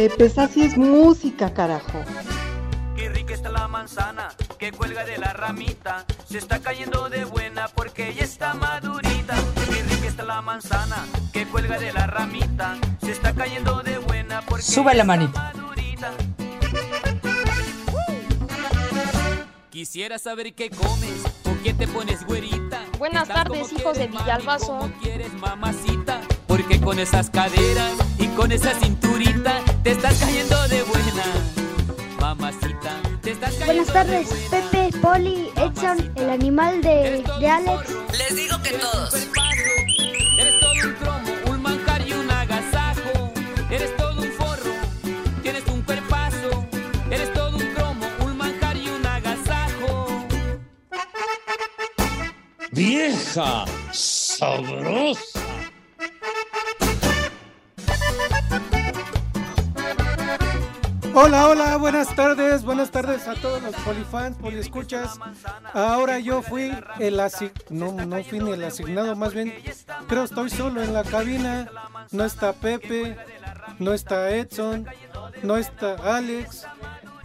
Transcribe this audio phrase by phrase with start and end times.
[0.00, 2.04] Eh, pues así es música, carajo.
[2.94, 6.04] Qué rica está la manzana que cuelga de la ramita.
[6.30, 9.34] Se está cayendo de buena porque ya está madurita.
[9.66, 12.76] Qué rica está la manzana que cuelga de la ramita.
[13.00, 15.32] Se está cayendo de buena porque Sube la manita.
[15.52, 16.12] madurita.
[19.70, 22.84] Quisiera saber qué comes o qué te pones güerita.
[22.98, 24.90] Buenas tardes, como hijos de Villalbazo.
[25.02, 26.20] quieres, mamacita?
[26.46, 31.24] Porque con esas caderas y con esa cinturita te estás cayendo de buena.
[32.20, 34.70] Mamacita, te estás cayendo Buenas tardes, de buena.
[34.70, 37.88] Pepe, Poli, Edson, el animal de, de Alex.
[38.18, 39.14] Les digo que todos.
[40.38, 43.32] Eres todo un cromo, un manjar y un agasajo.
[43.70, 44.72] Eres todo un forro,
[45.42, 46.66] tienes un cuerpazo.
[47.10, 50.26] Eres todo un cromo, un manjar y un agasajo.
[52.72, 55.37] Vieja sabrosa.
[61.20, 65.18] Hola, hola, buenas tardes, buenas tardes a todos los polifans, poliescuchas.
[65.74, 66.70] Ahora yo fui
[67.00, 69.52] el asi no, no fui ni el asignado, más bien
[70.06, 71.68] creo estoy solo en la cabina.
[72.12, 73.16] No está Pepe,
[73.80, 74.86] no está Edson,
[75.42, 76.64] no está Alex,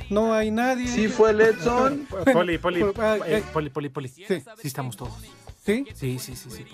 [0.10, 0.88] no hay nadie.
[0.88, 2.08] ¿Sí fue el Edson?
[2.34, 4.08] Poli, poli, Ah, eh, eh, poli, poli, poli.
[4.08, 4.24] Sí.
[4.28, 5.14] Sí estamos todos.
[5.64, 5.86] ¿Sí?
[5.94, 6.66] Sí, sí, sí, sí.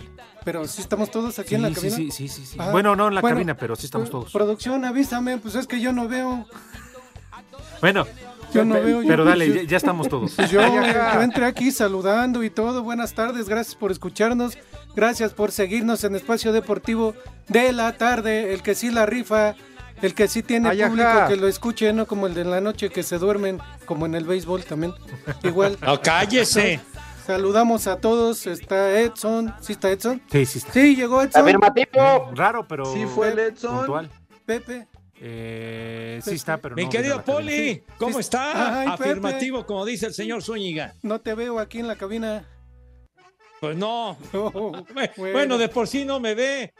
[0.45, 1.95] Pero sí estamos todos aquí Sí, en la sí, cabina.
[1.98, 2.58] sí, sí, sí, sí.
[2.59, 4.31] Ah, Bueno, no en la bueno, cabina, pero sí estamos todos.
[4.31, 6.48] Producción, avísame, pues es que yo no veo.
[7.82, 8.06] Bueno,
[8.54, 9.02] Yo no veo.
[9.08, 10.33] pero yo- dale, yo- ya, ya estamos todos.
[10.36, 12.83] Pues yo, yo entré aquí saludando y todo.
[12.83, 14.58] Buenas tardes, gracias por escucharnos.
[14.95, 17.14] Gracias por seguirnos en Espacio Deportivo
[17.48, 18.54] de la tarde.
[18.54, 19.54] El que sí la rifa,
[20.02, 21.28] el que sí tiene Ay, público ajá.
[21.28, 24.26] que lo escuche, no como el de la noche que se duermen, como en el
[24.26, 24.94] béisbol también.
[25.44, 25.78] Igual.
[25.86, 26.80] No, cállese.
[27.28, 28.48] Saludamos a todos.
[28.48, 29.54] Está Edson.
[29.62, 30.20] ¿Sí está Edson?
[30.32, 30.73] Sí, sí, está.
[30.73, 31.45] Sí, llegó Edson.
[32.36, 32.92] Raro, pero.
[32.92, 33.78] ¿Sí fue el Edson?
[33.78, 34.10] Puntual.
[34.48, 34.88] Pepe.
[35.22, 36.90] Eh, sí está, pero Mi no.
[36.90, 37.24] querido.
[37.24, 38.20] Poli, ¿cómo Sí.
[38.22, 38.82] está?
[38.82, 39.04] Ay, Pepe.
[39.10, 40.96] Afirmativo, como dice el señor Zúñiga.
[41.02, 42.46] No te veo aquí en la cabina.
[43.60, 44.18] Pues no.
[44.34, 44.72] Oh,
[45.18, 46.74] Bueno, de por sí no me ve.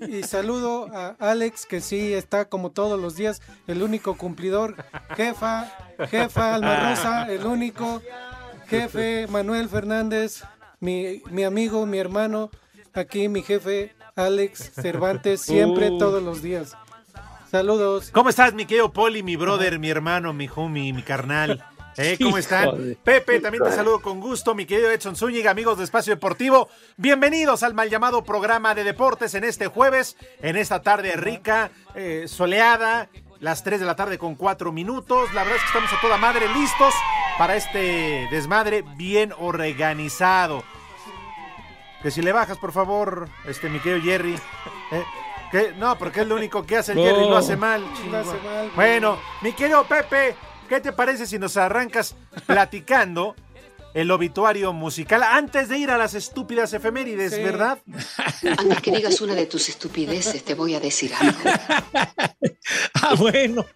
[0.00, 4.76] Y saludo a Alex, que sí está como todos los días, el único cumplidor.
[5.16, 5.70] Jefa,
[6.08, 8.00] jefa Alma Rosa, el único.
[8.68, 10.42] Jefe Manuel Fernández,
[10.78, 12.50] mi, mi amigo, mi hermano.
[12.94, 15.98] Aquí mi jefe Alex Cervantes, siempre, Uh.
[15.98, 16.74] todos los días.
[17.50, 18.12] Saludos.
[18.12, 21.64] ¿Cómo estás, mi querido Poli, mi brother, mi hermano, mi homie, mi carnal?
[21.96, 22.16] ¿Eh?
[22.22, 22.96] ¿Cómo están?
[23.02, 26.68] Pepe, también te saludo con gusto, mi querido Edson Zúñiga, amigos de Espacio Deportivo.
[26.96, 32.26] Bienvenidos al mal llamado programa de deportes en este jueves, en esta tarde rica, eh,
[32.28, 33.08] soleada,
[33.40, 35.34] las 3 de la tarde con 4 minutos.
[35.34, 36.94] La verdad es que estamos a toda madre listos
[37.36, 40.62] para este desmadre bien organizado.
[42.00, 44.34] Que si le bajas, por favor, este, mi querido Jerry.
[44.92, 45.04] ¿eh?
[45.78, 47.84] No, porque es lo único que hace el Jerry, lo hace mal.
[48.10, 48.70] Lo hace mal.
[48.74, 50.36] Bueno, mi querido Pepe,
[50.68, 52.14] ¿qué te parece si nos arrancas
[52.46, 53.34] platicando
[53.92, 57.42] el obituario musical antes de ir a las estúpidas efemérides, Sí.
[57.42, 57.78] verdad?
[58.58, 61.38] Antes que digas una de tus estupideces, te voy a decir algo.
[63.02, 63.66] Ah, bueno.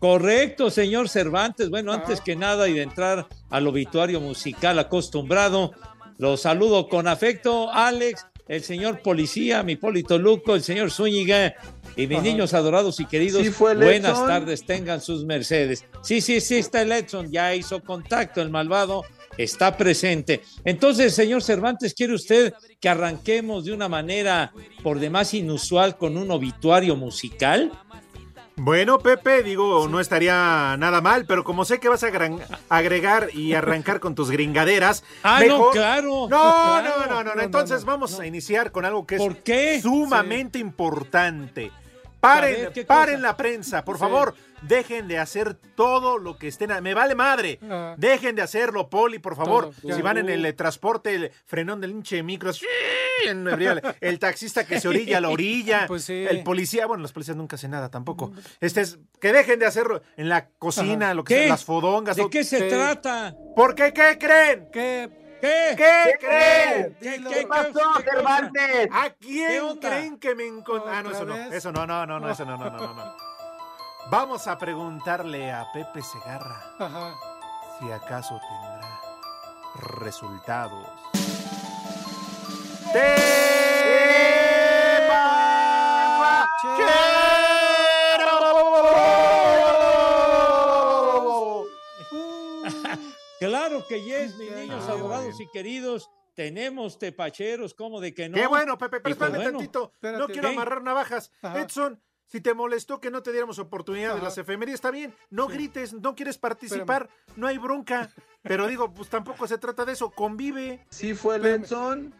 [0.00, 1.70] Correcto, señor Cervantes.
[1.70, 5.72] Bueno, antes que nada y de entrar al obituario musical acostumbrado,
[6.18, 11.54] los saludo con afecto, Alex, el señor policía, mi Polito Luco, el señor Zúñiga
[11.96, 12.26] y mis Ajá.
[12.26, 13.42] niños adorados y queridos.
[13.42, 15.84] ¿Sí fue el buenas tardes, tengan sus mercedes.
[16.02, 19.04] Sí, sí, sí, está el Edson, ya hizo contacto, el malvado
[19.36, 20.42] está presente.
[20.64, 24.52] Entonces, señor Cervantes, ¿quiere usted que arranquemos de una manera
[24.82, 27.72] por demás inusual con un obituario musical?
[28.58, 32.10] Bueno, Pepe, digo, no estaría nada mal, pero como sé que vas a
[32.70, 35.04] agregar y arrancar con tus gringaderas.
[35.22, 36.08] Ah, no, mejor- claro.
[36.22, 36.88] No, claro.
[36.88, 37.34] no, no, no, no.
[37.34, 39.16] no, Entonces vamos a iniciar con algo que
[39.74, 41.70] es sumamente importante.
[42.18, 44.00] Paren, ver, ¿qué paren la prensa, por Sí.
[44.00, 44.34] favor.
[44.62, 46.72] Dejen de hacer todo lo que estén.
[46.72, 47.58] a- Me vale madre.
[47.70, 47.94] Ah.
[47.98, 49.70] Dejen de hacerlo, Poli, por favor.
[49.82, 52.50] Todo, si van en el eh, transporte, el frenón del hinche micro.
[52.50, 52.64] así,
[53.26, 55.86] en el, el taxista que se orilla a la orilla.
[55.88, 56.24] Pues sí.
[56.28, 58.32] El policía, bueno, los policías nunca hacen nada tampoco.
[58.60, 61.40] Este es, que dejen de hacerlo en la cocina, lo que ¿Qué?
[61.42, 62.16] sea, las fodongas.
[62.16, 63.34] ¿De qué se trata?
[63.54, 63.92] ¿Por qué?
[63.92, 64.68] ¿Qué creen?
[64.72, 65.08] Que
[65.40, 65.74] ¿Qué?
[65.76, 66.96] ¿Qué creen?
[67.00, 68.10] ¿Qué, qué- ¿Qué pasó, qué?
[68.10, 68.88] Cervantes?
[68.90, 70.90] ¿A ¿Qué quién creen que me encontré?
[70.92, 71.36] Ah, no, ¿Otra eso no.
[71.54, 73.16] Eso no, no, no, no, eso no, no, no, no, no.
[74.08, 77.14] Vamos a preguntarle a Pepe Segarra Ajá.
[77.78, 79.00] si acaso tendrá
[79.98, 80.86] resultados.
[90.36, 91.64] ¡Tepachero!
[93.38, 96.10] Claro que yes, mis niños adorados y queridos.
[96.34, 98.36] Tenemos tepacheros, ¿cómo de que no?
[98.36, 99.92] Qué bueno, Pepe, pero pues espérame bueno, tantito.
[100.02, 100.54] No quiero ¿Qué?
[100.54, 101.32] amarrar navajas.
[101.40, 101.62] Ajá.
[101.62, 105.14] Edson, si te molestó que no te diéramos oportunidad de las efemérides, está bien.
[105.30, 105.52] No Sí.
[105.54, 108.10] grites, no quieres participar, no hay bronca.
[108.42, 110.10] Pero digo, pues tampoco se trata de eso.
[110.10, 110.84] Convive.
[110.90, 111.38] Sí fue.
[111.38, 112.14] Lenson.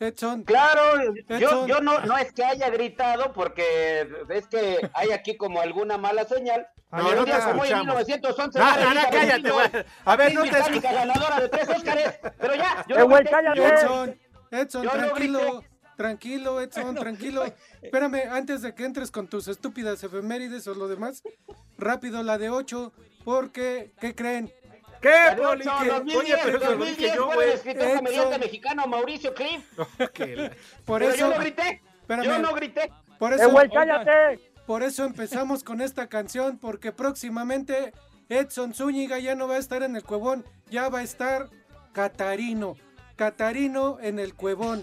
[0.00, 1.68] Edson, Claro, yo, Edson.
[1.68, 6.24] yo no, no es que haya gritado porque es que hay aquí como alguna mala
[6.24, 6.66] señal.
[6.90, 7.94] No, no un te hoy en escuchamos.
[8.06, 9.66] 1911, Ah, la no, no, cállate, güey.
[10.04, 10.80] A ver, no te escucho.
[10.82, 12.18] ganadora de tres Óscares.
[12.38, 13.66] Pero ya, yo Eh, no güey, cállate.
[13.66, 15.64] Edson, Edson, Yo no tranquilo.
[15.96, 17.44] Tranquilo, Edson, Bueno, tranquilo.
[17.82, 21.22] Espérame, antes de que entres con tus estúpidas efemérides o lo demás,
[21.78, 22.92] rápido la de 8,
[23.24, 24.52] porque, ¿qué creen?
[25.00, 25.62] ¿Qué, Poli?
[25.68, 25.88] ocho, ¿Qué?
[25.90, 27.96] 2010, Oye, pero eso lo 2010 dije yo, fue el escritor Edson.
[27.98, 29.62] comediante mexicano Mauricio Cliff.
[30.14, 30.50] Que la-
[30.86, 31.82] Por Pero eso, yo no grité.
[32.00, 32.90] espérame, Yo no grité.
[33.18, 34.40] por ¡Eh, eso, cállate!
[34.66, 37.92] por eso empezamos con esta canción, porque próximamente
[38.30, 41.50] Edson Zúñiga ya no va a estar en el cuevón, ya va a estar
[41.92, 42.74] Catarino.
[43.16, 44.80] Catarino en el cuevón.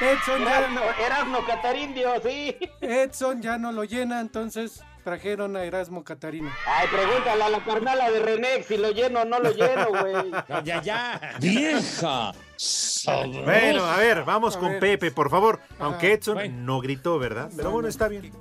[0.00, 2.56] Edson ya, no, Erasmo, Erasmo Catarindio, sí.
[2.80, 6.50] Edson ya no lo llena, entonces trajeron a Erasmo Catarino.
[6.66, 10.30] Ay, pregúntale a la carnala de René si lo lleno o no lo lleno, güey.
[10.48, 11.20] No, ya, ya.
[11.40, 12.32] Vieja.
[12.56, 13.40] sabrosa.
[13.44, 14.80] Bueno, a ver, vamos A con ver.
[14.80, 15.60] Pepe, por favor.
[15.78, 16.56] Aunque Edson Bueno.
[16.64, 17.50] no gritó, ¿verdad?
[17.56, 18.32] Pero bueno, está bien.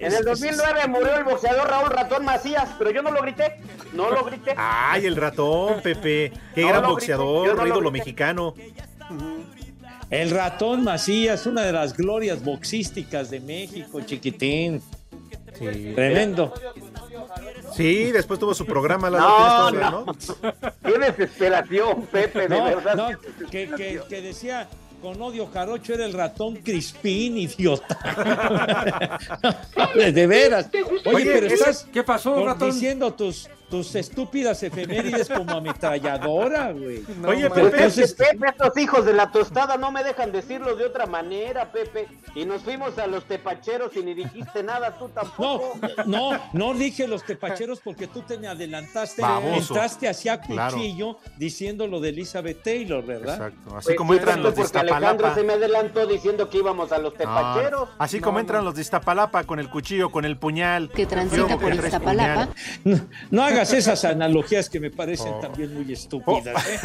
[0.00, 3.60] En el 2009 murió el boxeador Raúl Ratón Macías, pero yo no lo grité.
[3.92, 4.54] No lo grité.
[4.56, 6.32] Ay, el ratón, Pepe.
[6.54, 8.54] Qué No gran boxeador, ídolo mexicano.
[10.10, 14.80] El ratón Macías, una de las glorias boxísticas de México, chiquitín.
[15.58, 15.92] Sí.
[15.94, 16.52] Tremendo.
[17.76, 19.10] Sí, después tuvo su programa.
[19.10, 19.86] La No, tienes
[20.36, 20.74] toda, no.
[20.84, 22.94] Qué desesperación, Pepe, de No, verdad.
[22.94, 23.08] no,
[23.50, 24.68] que, que- que decía
[25.02, 27.98] con odio jarocho era el ratón Crispín, idiota.
[29.94, 30.68] de, veras.
[30.72, 32.70] Oye, Oye, pero estás ¿Qué pasó, ratón?
[32.72, 37.02] diciendo tus, tus estúpidas efemérides como ametralladora, güey.
[37.20, 37.52] No, Oye, man.
[37.54, 41.06] Pepe, Pues Entonces- Pepe, estos hijos de la tostada no me dejan decirlo de otra
[41.06, 42.06] manera, Pepe.
[42.36, 45.78] Y nos fuimos a los tepacheros y ni dijiste nada tú No, tampoco.
[46.06, 49.74] no, no dije los tepacheros porque tú te me adelantaste, Baboso.
[49.74, 50.76] entraste hacia Claro.
[50.76, 53.34] cuchillo diciendo lo de Elizabeth Taylor, ¿verdad?
[53.34, 53.76] Exacto.
[53.76, 55.34] Así Pues como entran los de porque Alejandro Iztapalapa.
[55.34, 57.88] se me adelantó diciendo que íbamos a los No, tepacheros.
[57.98, 58.40] así No, como no.
[58.40, 60.90] entran los de Iztapalapa con el cuchillo, con el puñal.
[60.90, 62.48] Que transita Luego por Iztapalapa.
[62.84, 63.00] No,
[63.32, 65.40] no hagas esas analogías que me parecen Oh.
[65.40, 66.78] también muy estúpidas, ¿eh?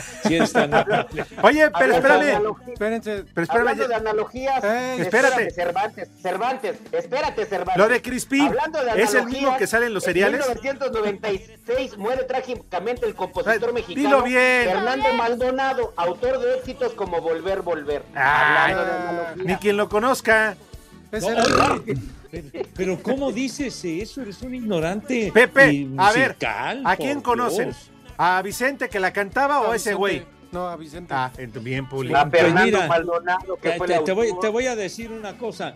[0.45, 0.71] Si tan.
[1.43, 2.55] Oye, pero espérame.
[2.71, 3.23] Espérense.
[3.33, 3.67] Pero espérame.
[3.69, 5.51] Hablando de analogías, Ey, espérate.
[5.51, 7.77] Cervantes, Cervantes, espérate, Cervantes.
[7.77, 10.41] Lo de Crispín, Hablando de ¿es el analogías, mismo que sale en los cereales?
[10.45, 14.69] En 1996 muere trágicamente el compositor Ay, mexicano dilo bien.
[14.69, 18.03] Fernando Maldonado, autor de éxitos como Volver, Volver.
[18.15, 19.45] Ay, Hablando de analogías.
[19.45, 20.55] Ni quien lo conozca.
[21.11, 21.95] No, oye,
[22.31, 24.21] pero, pero ¿cómo dices eso?
[24.21, 25.31] Eres un ignorante.
[25.33, 27.71] Pepe, a ver, ¿a quién conocen?
[28.17, 30.23] ¿A Vicente que la cantaba o a ese güey?
[30.51, 31.13] No, a Vicente.
[31.13, 31.31] Ah,
[31.61, 32.13] bien, Puli.
[32.13, 34.75] A Fernando Pues mira, Maldonado, que Te, fue te- el te voy, te voy a
[34.75, 35.73] decir una cosa.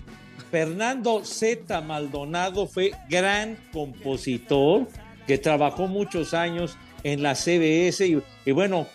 [0.50, 1.82] Fernando Z.
[1.82, 4.88] Maldonado fue gran compositor
[5.28, 8.88] que trabajó muchos años en la CBS y, y bueno,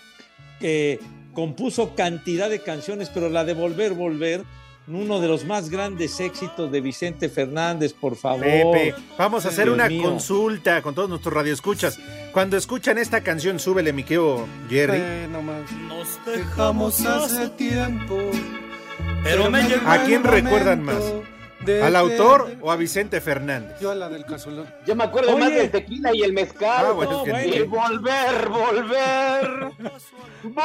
[0.61, 0.99] eh,
[1.33, 4.42] compuso cantidad de canciones, pero la de Volver, Volver,
[4.88, 8.45] uno de los más grandes éxitos de Vicente Fernández, por favor.
[8.45, 10.02] Pepe, vamos a hacer Dios una mío.
[10.02, 11.99] consulta con todos nuestros radioescuchas.
[12.33, 14.99] Cuando escuchan esta canción, súbele, mi querido Jerry.
[15.00, 15.28] Eh.
[15.88, 18.16] Nos dejamos hace tiempo.
[19.23, 21.02] Pero me llegó ¿A quién recuerdan más?
[21.68, 23.78] De ¿Al autor perder- o a Vicente Fernández?
[23.80, 24.66] Yo a la del casolón.
[24.87, 26.87] Yo me acuerdo más del tequila y el mezcal.
[26.87, 27.54] Ah, bueno, No, es que- bueno.
[27.56, 29.72] Y volver, volver.
[30.42, 30.58] volver.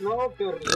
[0.00, 0.72] No, qué horrible.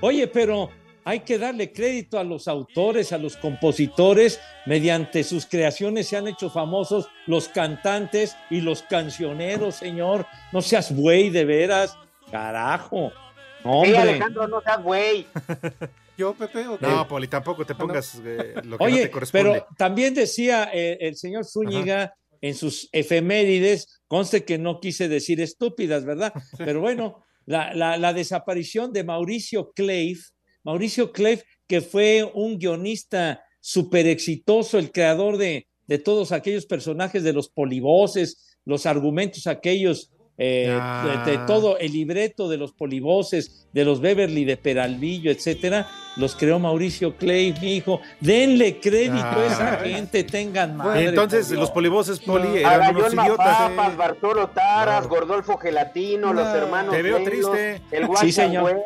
[0.00, 0.70] Oye, pero
[1.04, 6.28] hay que darle crédito a los autores, a los compositores, mediante sus creaciones se han
[6.28, 10.26] hecho famosos los cantantes y los cancioneros, señor.
[10.52, 11.96] No seas güey, de veras.
[12.30, 13.10] Carajo.
[13.58, 13.98] Sí, Hombre.
[13.98, 15.26] Alejandro, no seas güey.
[16.16, 16.66] ¿Yo, Pepe?
[16.66, 16.86] o qué?
[16.86, 19.50] No, Poli, tampoco te pongas eh, lo que no te corresponde.
[19.52, 25.40] pero también decía eh, el señor Zúñiga en sus efemérides, conste que no quise decir
[25.40, 26.32] estúpidas, ¿verdad?
[26.58, 30.18] Pero bueno, la, la- la desaparición de Mauricio Clave,
[30.64, 37.22] Mauricio Clave, que fue un guionista súper exitoso, el creador de, de todos aquellos personajes
[37.24, 41.22] de los polivoces, los argumentos aquellos eh, Ah.
[41.26, 46.34] de, de todo el libreto de los polivoces, de los Beverly de Peralvillo, etcétera, los
[46.36, 48.00] creó Mauricio Clay, mi hijo.
[48.20, 49.76] Denle crédito a esa Ah.
[49.84, 51.06] gente, tengan madre.
[51.08, 53.60] Entonces, los polivoces, Poli, eran Arayón unos idiotas.
[53.60, 57.82] Mapapas, Bartolo Taras, Gordolfo Gelatino, los hermanos Te veo triste.
[57.90, 58.80] el Sí, señor.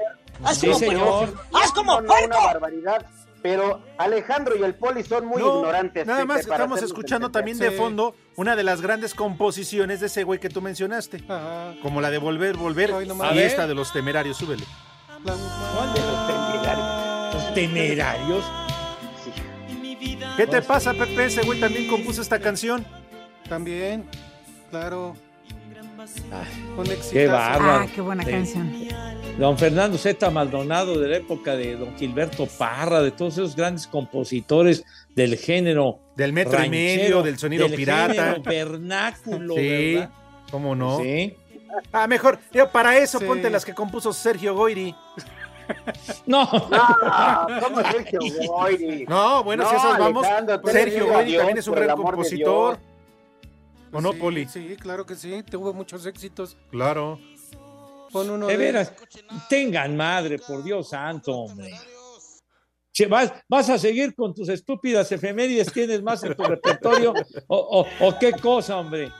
[0.44, 1.28] Haz Sí, como señor.
[1.28, 1.42] puerco.
[1.52, 3.06] Haz como Una barbaridad.
[3.42, 6.06] Pero Alejandro y el Poli son muy No, ignorantes.
[6.06, 10.06] Nada Pepe, más para estamos escuchando también de fondo una de las grandes composiciones de
[10.06, 11.24] ese güey que tú mencionaste.
[11.82, 13.46] Como la de Volver, Volver A y ver.
[13.46, 14.64] esta de los temerarios, súbele.
[15.24, 15.38] Los
[17.54, 18.44] temerarios.
[20.36, 21.26] ¿Qué te pasa, Pepe?
[21.26, 22.86] Ese güey también compuso esta canción.
[23.48, 24.08] También,
[24.70, 25.14] claro.
[27.12, 27.84] Qué bárbaro.
[27.84, 28.30] Ah, qué buena Sí.
[28.30, 28.72] canción.
[29.38, 30.30] Don Fernando Z.
[30.30, 35.98] Maldonado de la época de Don Gilberto Parra, de todos esos grandes compositores del género.
[36.16, 38.12] Del metro y medio, del sonido pirata.
[38.34, 40.10] género vernáculo, Sí, ¿verdad?
[40.50, 40.98] ¿cómo no?
[41.00, 41.34] Sí.
[41.92, 43.24] Ah, mejor, yo para eso Sí.
[43.24, 44.94] ponte las que compuso Sergio Goyri.
[46.26, 46.44] No.
[46.52, 49.06] No, ¿cómo Sergio Goyri?
[49.08, 52.78] No, bueno, si esas vamos, Alejandro, Sergio Goyri también es un gran compositor.
[53.92, 54.46] Monopoly.
[54.48, 55.42] Sí, sí, claro que sí.
[55.42, 56.56] Tuvo muchos éxitos.
[56.70, 57.20] Claro.
[58.10, 58.92] Pon uno De de veras,
[59.48, 61.70] tengan madre, por Dios santo, hombre.
[62.92, 65.72] Che, ¿Vas, vas a seguir con tus estúpidas efemérides?
[65.72, 67.14] ¿Tienes más en tu repertorio?
[67.46, 69.10] ¿O, o- o qué cosa, hombre?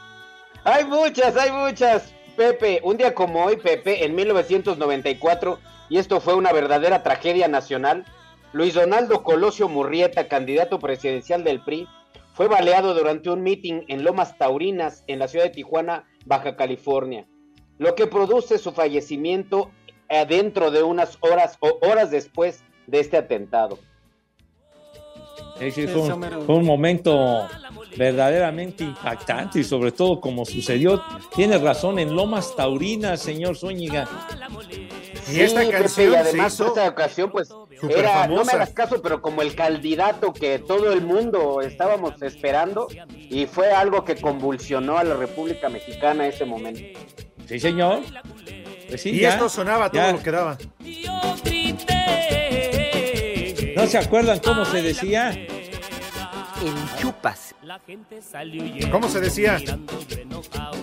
[0.65, 2.13] Hay muchas, hay muchas.
[2.37, 8.05] Pepe, un día como hoy, Pepe, en 1994, y esto fue una verdadera tragedia nacional,
[8.53, 11.89] Luis Donaldo Colosio Murrieta, candidato presidencial del PRI,
[12.33, 17.27] fue baleado durante un meeting en Lomas Taurinas, en la ciudad de Tijuana, Baja California,
[17.79, 19.71] lo que produce su fallecimiento
[20.29, 23.79] dentro de unas horas o horas después de este atentado.
[25.59, 27.49] Sí, fue, un, fue un momento
[27.97, 31.03] verdaderamente impactante y sobre todo como sucedió,
[31.35, 34.09] tiene razón, en Lomas Taurinas, señor Zúñiga.
[35.31, 37.49] Y esta Pepe, canción y además hizo esta ocasión pues
[37.91, 42.89] era, no me hagas caso, pero como el candidato que todo el mundo estábamos esperando
[43.17, 46.81] y fue algo que convulsionó a la República Mexicana ese momento.
[47.47, 48.03] Sí, señor.
[48.89, 50.13] Pues sí, y ya, esto sonaba todo ya.
[50.13, 50.59] lo que daba.
[53.77, 55.31] ¿No se acuerdan cómo se decía?
[55.31, 57.55] En chupas.
[58.91, 59.59] ¿Cómo se decía?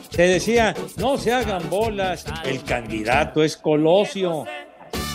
[0.10, 4.46] Se decía, no se hagan bolas, el candidato es Colosio.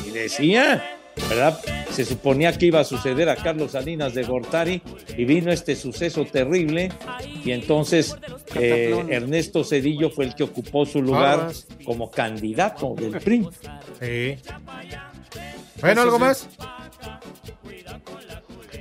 [0.06, 0.82] Y decía,
[1.28, 1.58] ¿verdad?
[1.94, 4.82] Se suponía que iba a suceder a Carlos Salinas de Gortari
[5.16, 6.90] y vino este suceso terrible
[7.44, 8.16] y entonces
[8.56, 9.04] eh.
[9.10, 11.52] Ernesto Cedillo fue el que ocupó su lugar
[11.84, 13.48] como candidato del PRI.
[14.00, 14.36] Sí.
[15.80, 16.48] Bueno, ¿algo más?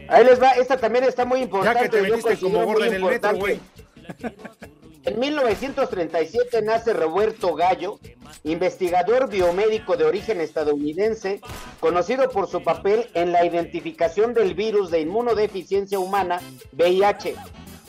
[0.08, 1.84] Ahí les va, esta también está muy Ya importante.
[1.84, 3.60] que te metiste como muy en el metro, güey.
[5.05, 8.00] En 1937 nace Roberto Gallo,
[8.45, 11.41] investigador biomédico de origen estadounidense,
[11.81, 16.39] conocido por su papel en la identificación del virus de inmunodeficiencia humana,
[16.72, 17.36] VIH,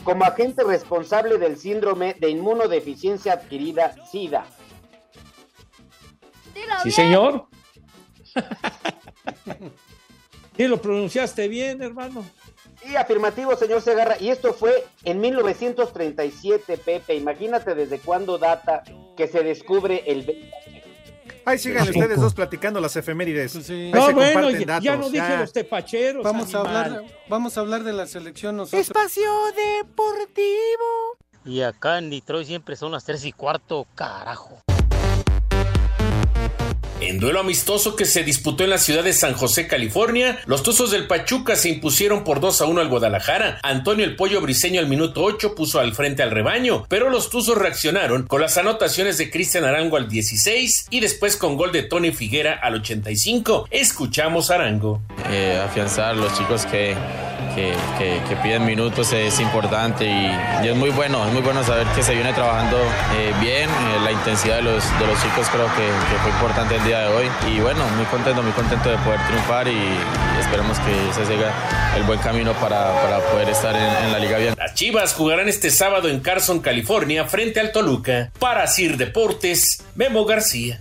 [0.03, 4.45] como agente responsable del síndrome de inmunodeficiencia adquirida, SIDA.
[6.83, 7.47] Sí, señor.
[10.57, 12.25] Sí, lo pronunciaste bien, hermano.
[12.85, 14.17] Sí, afirmativo, señor Segarra.
[14.21, 17.15] Y esto fue en 1937, Pepe.
[17.15, 18.83] Imagínate desde cuándo data
[19.17, 20.51] que se descubre el.
[21.47, 23.55] Ahí sigan ¿A ustedes dos platicando las efemérides.
[23.69, 24.85] Ahí No, se bueno, comparten ya, datos.
[24.85, 26.23] ya no dije los tepacheros.
[26.25, 28.81] Vamos a hablar, vamos a hablar de la selección nosotros.
[28.87, 31.19] Espacio Deportivo.
[31.45, 34.63] Y acá en Detroit siempre son las 3 y cuarto, carajo.
[37.07, 40.91] En duelo amistoso que se disputó en la ciudad de San José, California, los Tuzos
[40.91, 43.61] del Pachuca se impusieron por 2 a 1 al Guadalajara.
[43.63, 47.59] Antonio el Pollo Briseño al minuto 8 puso al frente al rebaño, pero los Tuzos
[47.59, 52.11] reaccionaron con las anotaciones de Cristian Arango al 16 y después con gol de Tony
[52.11, 53.69] Figuera al 85.
[53.71, 55.03] Escuchamos Arango.
[55.31, 56.97] Eh, afianzar los chicos que,
[57.55, 57.75] que,
[58.43, 62.33] piden minutos es importante y, es muy bueno, es muy bueno saber que se viene
[62.33, 62.77] trabajando
[63.17, 66.77] eh, bien, eh, la intensidad de los, de los chicos creo que, que fue importante
[66.77, 70.41] el día de hoy y bueno, muy contento, muy contento de poder triunfar y, y
[70.41, 71.53] esperemos que se siga
[71.97, 74.55] el buen camino para, para poder estar en, en la liga bien.
[74.59, 78.31] Las Chivas jugarán este sábado en Carson, California, frente al Toluca.
[78.39, 80.81] Para Sir Deportes, Memo García.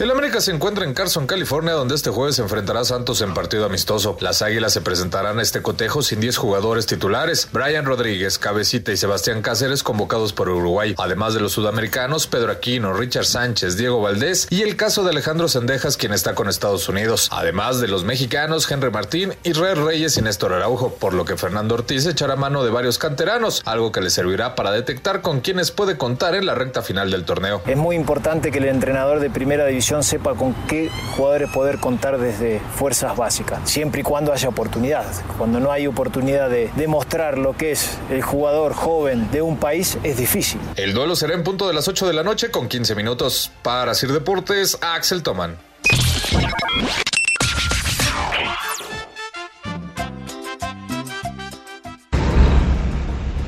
[0.00, 3.34] El América se encuentra en Carson, California, donde este jueves se enfrentará a Santos en
[3.34, 4.16] partido amistoso.
[4.20, 7.50] Las Águilas se presentarán a este cotejo sin 10 jugadores titulares.
[7.52, 12.94] Brian Rodríguez, Cabecita y Sebastián Cáceres convocados por Uruguay, además de los sudamericanos Pedro Aquino,
[12.94, 17.28] Richard Sánchez, Diego Valdés y el caso de Alejandro Sendejas, quien está con Estados Unidos,
[17.30, 21.74] además de los mexicanos Henry Martín, Israel Reyes y Néstor Araujo, por lo que Fernando
[21.74, 25.98] Ortiz echará mano de varios canteranos, algo que le servirá para detectar con quienes puede
[25.98, 27.60] contar en la recta final del torneo.
[27.66, 32.18] Es muy importante que el entrenador de primera división sepa con qué jugadores poder contar
[32.18, 35.04] desde fuerzas básicas, siempre y cuando haya oportunidad.
[35.36, 39.98] Cuando no hay oportunidad de demostrar lo que es el jugador joven de un país,
[40.04, 40.60] es difícil.
[40.76, 43.50] El duelo será en punto de las 8 de la noche con 15 minutos.
[43.62, 45.56] Para Sir Deportes, Axel Toman.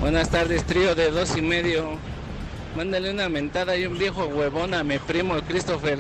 [0.01, 1.97] Buenas tardes, trío de dos y medio.
[2.77, 5.99] Mándale una mentada y un viejo huevón a mi primo Christopher,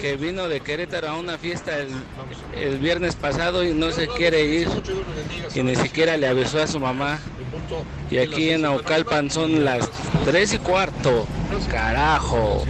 [0.00, 1.88] que vino de Querétaro a una fiesta el,
[2.54, 4.68] el viernes pasado y no se quiere ir.
[5.54, 7.18] Y ni siquiera le avisó a su mamá.
[8.10, 9.90] Y aquí en Aucalpan son las
[10.24, 11.26] tres y cuarto.
[11.70, 12.64] Carajo.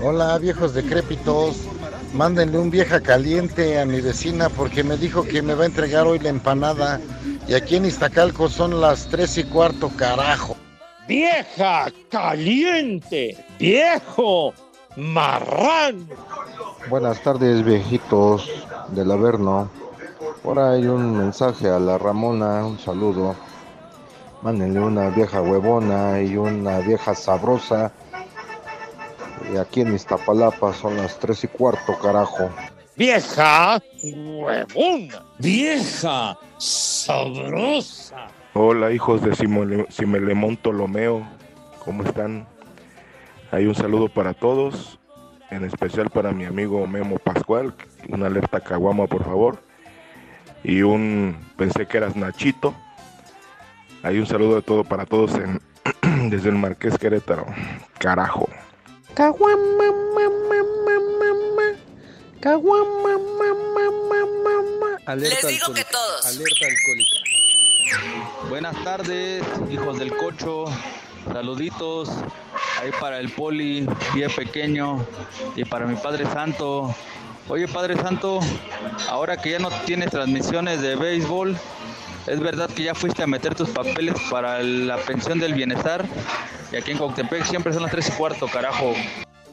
[0.00, 1.56] Hola viejos decrépitos,
[2.12, 6.06] mándenle un vieja caliente a mi vecina porque me dijo que me va a entregar
[6.06, 7.00] hoy la empanada
[7.46, 10.51] y aquí en Iztacalco son las tres y cuarto, carajo.
[11.08, 14.54] Vieja caliente, viejo
[14.96, 16.08] marrán.
[16.88, 18.48] Buenas tardes viejitos
[18.88, 19.68] del Averno.
[20.44, 23.34] Por ahí un mensaje a la Ramona, un saludo.
[24.42, 27.90] Mándenle una vieja huevona y una vieja sabrosa.
[29.52, 32.48] Y aquí en Iztapalapa son las tres y cuarto, carajo.
[32.96, 38.28] Vieja huevona, vieja sabrosa.
[38.54, 41.26] Hola hijos de Simelemón Ptolomeo,
[41.82, 42.46] ¿cómo están?
[43.50, 44.98] Hay un saludo para todos,
[45.50, 47.74] en especial para mi amigo Memo Pascual,
[48.08, 49.62] una alerta caguama por favor,
[50.62, 52.74] y un, pensé que eras Nachito,
[54.02, 55.58] hay un saludo de todo para todos en,
[56.30, 57.46] desde el Marqués Querétaro,
[57.98, 58.50] carajo.
[59.14, 59.56] Caguama,
[60.14, 61.78] mamá, mamá, mamá.
[62.38, 64.98] Caguama, mamá, mamá, mamá.
[65.06, 66.26] Alerta Les digo que todos.
[66.26, 67.21] Alerta alcohólica.
[68.48, 70.64] Buenas tardes, hijos del cocho.
[71.32, 72.10] Saluditos
[72.80, 75.04] ahí para el poli, pie pequeño
[75.56, 76.94] y para mi Padre Santo.
[77.48, 78.40] Oye, Padre Santo,
[79.08, 81.56] ahora que ya no tienes transmisiones de béisbol,
[82.26, 86.04] ¿es verdad que ya fuiste a meter tus papeles para la pensión del bienestar?
[86.72, 88.94] Y aquí en Coctepec siempre son las 3 y cuarto, carajo.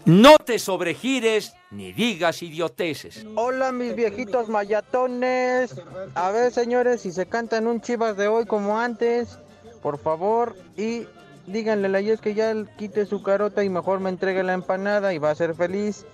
[0.09, 3.27] No te sobregires ni digas idioteces.
[3.35, 5.79] Hola mis viejitos mayatones.
[6.15, 9.37] A ver señores, si se cantan un chivas de hoy como antes,
[9.83, 10.55] por favor.
[10.75, 11.05] Y
[11.45, 15.13] díganle a la Yes que ya quite su carota y mejor me entregue la empanada
[15.13, 16.07] y va a ser feliz.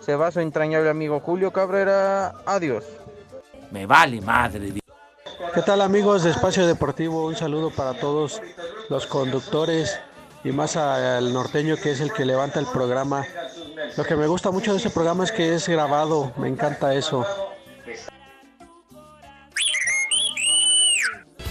[0.00, 2.34] Se va su entrañable amigo Julio Cabrera.
[2.44, 2.84] Adiós.
[3.70, 4.74] Me vale madre.
[5.54, 7.24] ¿Qué tal amigos de Espacio Deportivo?
[7.24, 8.42] Un saludo para todos
[8.90, 9.98] los conductores
[10.44, 13.26] y más al norteño que es el que levanta el programa.
[13.96, 17.24] Lo que me gusta mucho de ese programa es que es grabado, me encanta eso.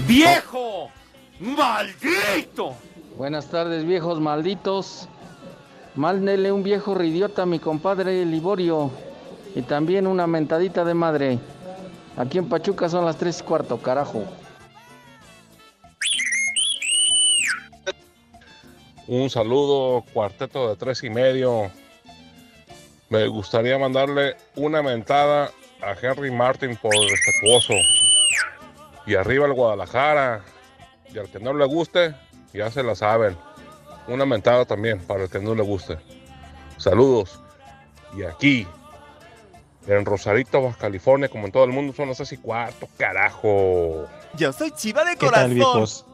[0.08, 0.89] ¡Viejo!
[1.39, 2.76] ¡Maldito!
[3.17, 5.10] Buenas tardes, viejos malditos.
[5.95, 8.91] Mándele un viejo ridiota a mi compadre Liborio.
[9.56, 11.39] Y también una mentadita de madre.
[12.15, 14.23] Aquí en Pachuca son las 3 y cuarto, carajo.
[19.08, 21.72] Un saludo, cuarteto de tres y medio.
[23.10, 25.50] Me gustaría mandarle una mentada
[25.82, 27.74] a Henry Martin por respetuoso.
[29.06, 30.43] Y arriba el Guadalajara.
[31.13, 32.13] Y al que no le guste,
[32.54, 33.38] ya se la saben.
[34.10, 35.98] Una mentada también para el que no le guste.
[36.76, 37.39] Saludos.
[38.17, 38.67] Y aquí,
[39.88, 44.06] en Rosarito, Baja California, como en todo el mundo, son las seis y cuarto, carajo.
[44.34, 46.06] Yo soy chiva de ¿Qué tal, viejos?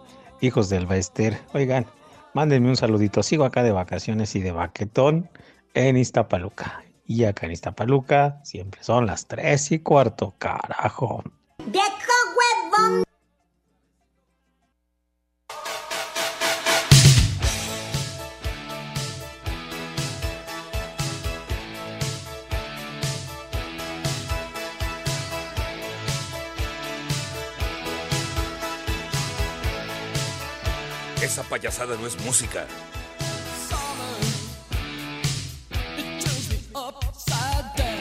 [0.41, 1.39] Hijos del Baester.
[1.53, 1.87] Oigan,
[2.33, 3.23] mándenme un saludito.
[3.23, 5.29] Sigo acá de vacaciones y de baquetón
[5.73, 6.83] en Iztapaluca.
[7.05, 11.23] Y acá en Iztapaluca siempre son las tres y cuarto, carajo.
[11.65, 13.03] ¡Viejo huevón!
[31.53, 32.65] Payasada no es música.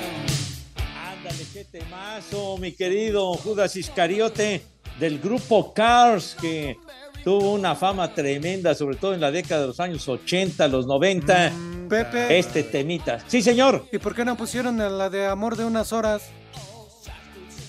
[0.05, 4.63] Ándale, qué temazo, mi querido Judas Iscariote
[4.99, 6.77] del grupo Cars, que
[7.25, 11.51] tuvo una fama tremenda, sobre todo en la década de los años 80, los 90.
[11.51, 12.39] Mm, Pepe.
[12.39, 13.21] Este temita.
[13.27, 13.87] Sí, señor.
[13.93, 16.23] ¿Y por qué no pusieron a la de Amor de unas horas?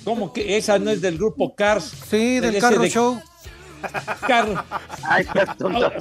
[0.03, 1.91] ¿Cómo que esa no es del grupo Cars?
[2.09, 3.21] Sí, del Ese carro de- show.
[4.27, 4.63] Carro.
[5.03, 5.91] Ay, qué tonto.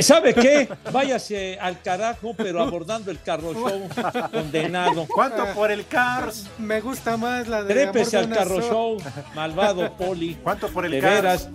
[0.00, 0.68] ¿Sabe qué?
[0.92, 3.88] Váyase al carajo, pero abordando el carro show
[4.32, 5.06] condenado.
[5.06, 6.46] ¿Cuánto por el Cars?
[6.58, 8.96] Me gusta más la de Trépese al carro show,
[9.34, 10.36] malvado Poli.
[10.42, 11.14] ¿Cuánto por el De Cars?
[11.22, 11.48] veras.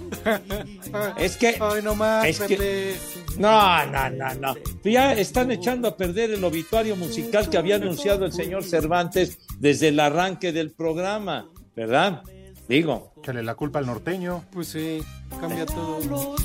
[0.93, 1.13] horas.
[1.17, 1.57] Es que.
[1.59, 2.95] Ay, no más, es que-.
[3.37, 4.55] No, no, no, no.
[4.83, 9.89] Ya están echando a perder el obituario musical que había anunciado el señor Cervantes desde
[9.89, 12.23] el arranque del programa, ¿verdad?
[12.71, 13.13] Digo.
[13.17, 14.45] Échale la culpa al norteño.
[14.51, 15.03] Pues sí,
[15.39, 15.99] cambia todo.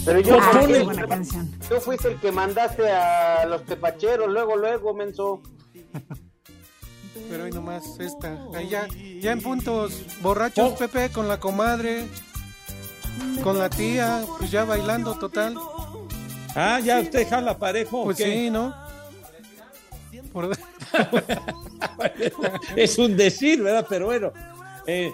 [0.05, 0.61] Pero yo, Ah,
[1.69, 5.41] tú fuiste el que mandaste a los tepacheros, luego, luego, menso.
[7.31, 8.39] Pero hoy nomás esta.
[8.55, 8.87] Ahí ya,
[9.21, 10.77] ya en puntos borrachos, Oh.
[10.77, 12.07] Pepe, con la comadre,
[13.43, 15.57] con la tía, pues ya bailando total.
[16.55, 18.01] Ah, ya usted jala parejo.
[18.01, 18.25] ¿o Pues qué?
[18.25, 18.75] sí, ¿no?
[20.33, 20.51] Por-
[22.77, 23.87] es un decir, ¿verdad?
[23.89, 24.33] Pero bueno,
[24.87, 25.11] eh,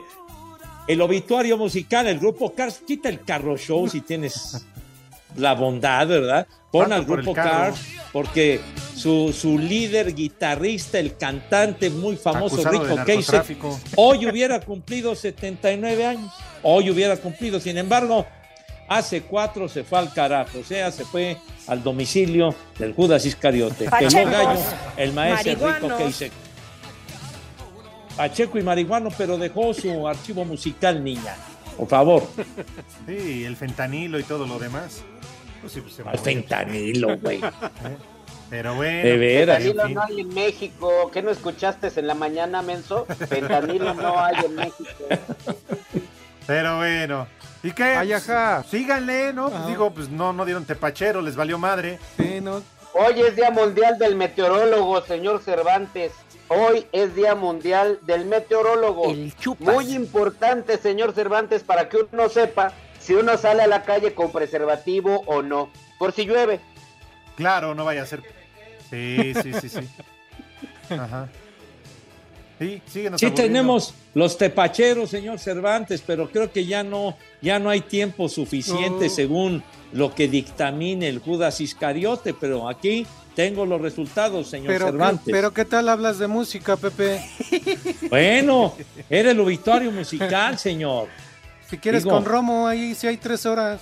[0.86, 4.64] el obituario musical, el grupo Cars, quita el carro show si tienes
[5.36, 6.46] la bondad, ¿verdad?
[6.70, 7.34] Pon ¿Cuánto al grupo?
[7.34, 7.80] Cars,
[8.12, 8.60] porque
[8.94, 13.58] su, su líder, guitarrista, el cantante muy famoso, Acusado Rico Casey,
[13.96, 16.32] hoy hubiera cumplido 79 años.
[16.62, 18.26] Hoy hubiera cumplido, sin embargo,
[18.88, 23.88] hace cuatro se fue al carajo, o sea, se fue al domicilio del Judas Iscariote.
[23.98, 24.60] Que no gallo,
[24.96, 25.98] el maestro Rico marihuanos.
[25.98, 26.30] Casey.
[28.16, 31.34] Pacheco y marihuano, pero dejó su archivo musical, niña.
[31.76, 32.22] Por favor.
[33.06, 35.02] Sí, el fentanilo y todo lo demás.
[35.60, 36.22] Pues sí, pues se Al murió.
[36.22, 37.40] fentanilo, güey.
[38.50, 39.08] Pero bueno.
[39.08, 39.58] De veras.
[39.62, 39.94] Fentanilo en fin.
[39.96, 41.10] no hay en México.
[41.12, 43.06] ¿Qué no escuchaste en la mañana, menso?
[43.28, 45.04] Fentanilo no hay en México.
[46.46, 47.26] Pero bueno.
[47.62, 47.84] ¿Y qué?
[47.84, 48.62] Ay, ajá.
[48.70, 49.48] Síganle, ¿no?
[49.50, 51.98] Pues digo, pues no, no dieron tepachero, les valió madre.
[52.18, 52.62] Sí, ¿no?
[52.94, 56.12] Hoy es Día Mundial del Meteorólogo, señor Cervantes.
[56.54, 59.10] Hoy es Día Mundial del Meteorólogo.
[59.10, 59.74] El chupas.
[59.74, 64.30] Muy importante, señor Cervantes, para que uno sepa si uno sale a la calle con
[64.32, 65.70] preservativo o no.
[65.98, 66.60] Por si llueve.
[67.36, 68.22] Claro, no vaya a ser.
[68.90, 69.88] Sí, sí, sí, sí.
[70.94, 71.30] Ajá.
[72.62, 73.52] Sí, síguenos Sí aburriendo.
[73.54, 79.06] tenemos los tepacheros, señor Cervantes, pero creo que ya no, ya no hay tiempo suficiente
[79.08, 79.14] No.
[79.14, 85.28] según lo que dictamine el Judas Iscariote, pero aquí tengo los resultados, señor Pero, Cervantes.
[85.32, 87.20] pero ¿qué tal hablas de música, Pepe?
[88.10, 88.74] Bueno,
[89.08, 91.08] era el obituario musical, señor.
[91.68, 93.80] Si quieres Digo- con Romo, ahí sí hay tres horas.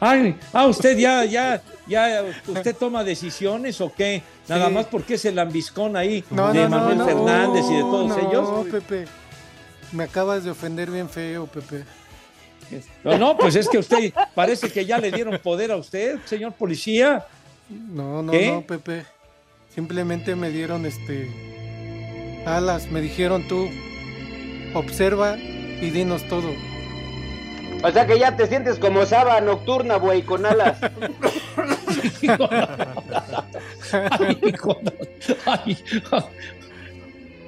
[0.00, 4.22] Ay, ah, usted ya, ya, ya, usted toma decisiones o qué?
[4.48, 4.74] Nada Sí.
[4.74, 7.80] más porque es el lambiscón ahí No, de no, no, Manuel no, Fernández y de
[7.80, 8.66] todos no, ellos.
[8.70, 9.04] Pepe.
[9.92, 11.84] Me acabas de ofender bien feo, Pepe.
[13.02, 16.52] No, no, pues es que usted parece que ya le dieron poder a usted, señor
[16.52, 17.26] policía.
[17.70, 18.52] No, no, ¿Qué?
[18.52, 19.06] no, Pepe.
[19.74, 21.30] Simplemente me dieron este
[22.44, 23.68] alas, me dijeron tú,
[24.74, 26.50] observa y dinos todo.
[27.82, 30.78] O sea que ya te sientes como Saba nocturna, güey, con alas.
[35.46, 35.78] Ay,
[36.10, 36.22] ay.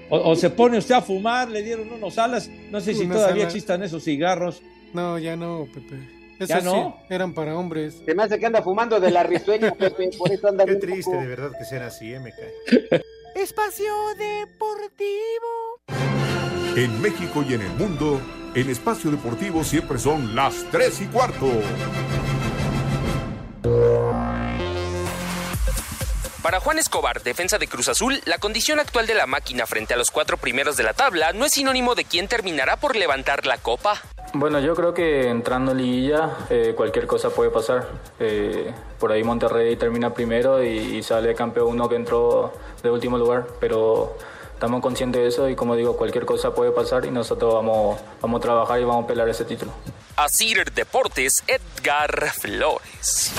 [0.09, 2.51] O, o se pone usted a fumar, le dieron unos alas.
[2.71, 4.62] No sé si todavía existan esos cigarros.
[4.93, 5.97] No, ya no, Pepe.
[6.37, 6.97] Esos ¿Ya sí no?
[7.09, 8.03] eran para hombres.
[8.05, 10.11] Se me hace que anda fumando de la risueña, Pepe.
[10.19, 13.03] Por eso anda Qué triste, de verdad, que sea así, eh, me cae.
[13.37, 15.81] Espacio Deportivo.
[16.77, 18.21] En México y en el mundo,
[18.55, 21.47] en Espacio Deportivo siempre son las 3 y cuarto.
[26.43, 29.97] Para Juan Escobar, defensa de Cruz Azul, la condición actual de la máquina frente a
[29.97, 33.59] los cuatro primeros de la tabla no es sinónimo de quién terminará por levantar la
[33.59, 34.01] copa.
[34.33, 37.89] Bueno, yo creo que entrando en liguilla eh, cualquier cosa puede pasar.
[38.19, 43.19] Eh, por ahí Monterrey termina primero y, y sale campeón uno que entró de último
[43.19, 44.17] lugar, pero
[44.61, 48.40] estamos conscientes de eso y como digo, cualquier cosa puede pasar y nosotros vamos, vamos
[48.40, 49.73] a trabajar y vamos a pelear ese título.
[50.16, 53.33] Asir Deportes, Edgar Flores.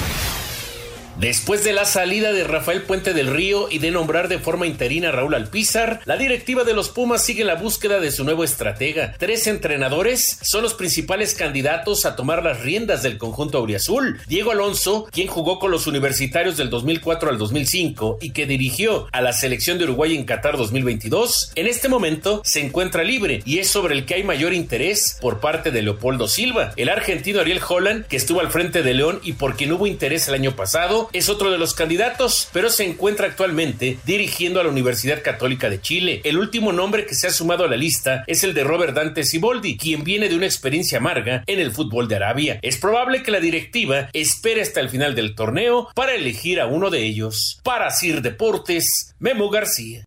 [1.21, 5.09] Después de la salida de Rafael Puente del Río y de nombrar de forma interina
[5.09, 9.13] a Raúl Alpizar, la directiva de los Pumas sigue la búsqueda de su nuevo estratega.
[9.19, 14.19] Tres entrenadores son los principales candidatos a tomar las riendas del conjunto auriazul.
[14.27, 19.21] Diego Alonso, quien jugó con los universitarios del 2004 al 2005 y que dirigió a
[19.21, 23.67] la selección de Uruguay en Qatar 2022, en este momento se encuentra libre y es
[23.67, 26.73] sobre el que hay mayor interés por parte de Leopoldo Silva.
[26.77, 30.27] El argentino Ariel Holland, que estuvo al frente de León y por quien hubo interés
[30.27, 34.69] el año pasado, es otro de los candidatos, pero se encuentra actualmente dirigiendo a la
[34.69, 36.21] Universidad Católica de Chile.
[36.23, 39.23] El último nombre que se ha sumado a la lista es el de Robert Dante
[39.23, 42.59] Siboldi, quien viene de una experiencia amarga en el fútbol de Arabia.
[42.61, 46.89] Es probable que la directiva espere hasta el final del torneo para elegir a uno
[46.89, 47.59] de ellos.
[47.63, 50.05] Para Sir Deportes, Memo García.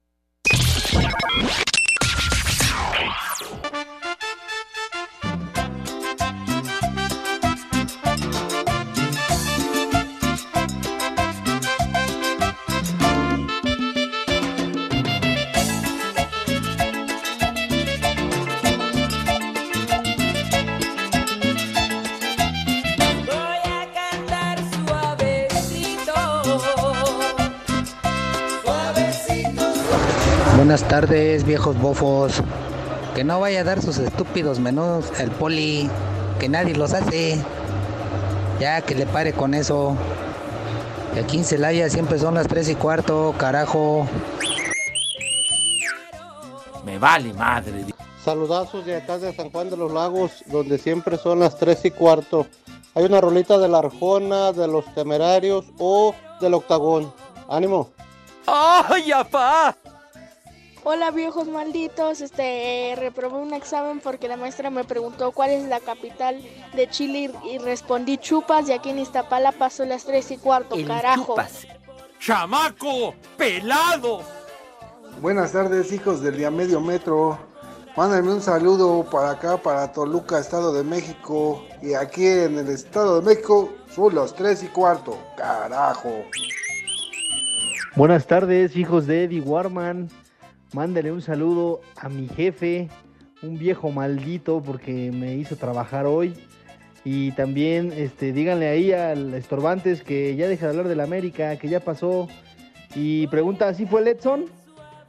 [30.65, 32.43] Buenas tardes, viejos bofos.
[33.15, 35.91] Que no vaya a dar sus estúpidos menús el poli,
[36.41, 37.39] que nadie los hace.
[38.59, 39.95] Ya que le pare con eso.
[41.15, 44.09] Y aquí en Celaya siempre son las 3 y cuarto, carajo.
[46.83, 47.85] Me vale madre.
[48.25, 51.91] Saludazos de acá de San Juan de los Lagos, donde siempre son las 3 y
[51.91, 52.47] cuarto.
[52.95, 57.13] Hay una rolita de la Arjona, de los Temerarios o del Octagón.
[57.51, 57.91] Ánimo.
[58.47, 59.77] ¡Ay, apá!
[60.87, 65.81] Hola viejos malditos, este reprobé un examen porque la maestra me preguntó cuál es la
[65.81, 66.43] capital
[66.77, 70.87] de Chile y, respondí chupas y aquí en Iztapalapa son las 3 y cuarto, El
[70.87, 71.33] carajo.
[71.33, 71.67] chupas.
[72.21, 73.15] ¡Chamaco!
[73.39, 74.21] ¡Pelado!
[75.23, 77.39] Buenas tardes, hijos del día medio metro.
[77.97, 81.65] Mándenme un saludo para acá, para Toluca, Estado de México.
[81.81, 85.17] Y aquí en el Estado de México son las 3 y cuarto.
[85.35, 86.13] Carajo.
[87.97, 90.11] Buenas tardes, hijos de Eddie Warman.
[90.75, 92.89] Mándale un saludo a mi jefe,
[93.43, 96.35] un viejo maldito porque me hizo trabajar hoy.
[97.05, 101.57] Y también este, díganle ahí al Estorbantes que ya deja de hablar de la América,
[101.59, 102.27] que ya pasó.
[102.97, 104.47] Y pregunta, ¿sí fue el Edson?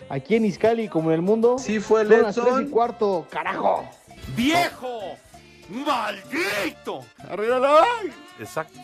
[0.08, 1.58] Aquí en Iscali, como en el mundo.
[1.58, 2.54] Sí fue el Son las Edson.
[2.58, 3.90] tres y cuarto, carajo.
[4.38, 5.00] ¡Viejo!
[5.70, 7.04] ¡Maldito!
[7.28, 7.86] ¡Arriba la
[8.40, 8.80] Exacto.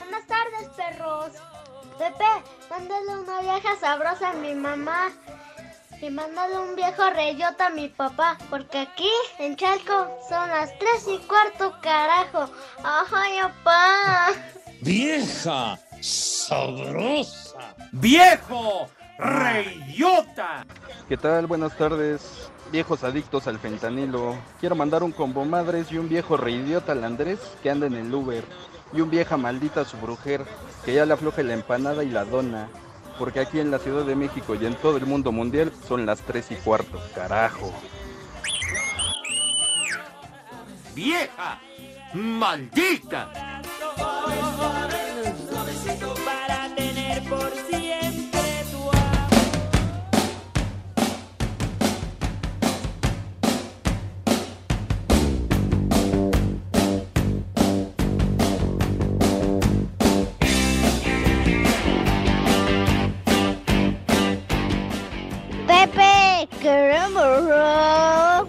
[0.00, 1.30] Buenas tardes, perros.
[1.96, 2.24] Pepe,
[2.68, 5.12] mándale una vieja sabrosa a mi mamá.
[6.00, 8.36] Y mándale un viejo reyota a mi papá.
[8.50, 12.50] Porque aquí, en Chalco, son las tres y cuarto, carajo.
[12.84, 14.28] ¡Ay, papá!
[14.82, 15.78] ¡Vieja!
[16.00, 17.74] ¡Sabrosa!
[17.92, 18.88] ¡Viejo!
[19.18, 20.66] ¡Reyota!
[21.08, 21.46] ¿Qué tal?
[21.46, 24.36] Buenas tardes, viejos adictos al fentanilo.
[24.60, 28.14] Quiero mandar un combo madres y un viejo reidiota al Andrés que anda en el
[28.14, 28.44] Uber.
[28.92, 30.44] Y un vieja maldita a su brujer
[30.84, 32.68] que ya le afloje la empanada y la dona.
[33.18, 36.20] Porque aquí en la Ciudad de México y en todo el mundo mundial son las
[36.22, 37.72] 3 y cuarto, carajo.
[40.94, 41.60] ¡Vieja!
[42.14, 43.62] ¡Maldita!
[66.66, 68.48] Pepe, queremos rock.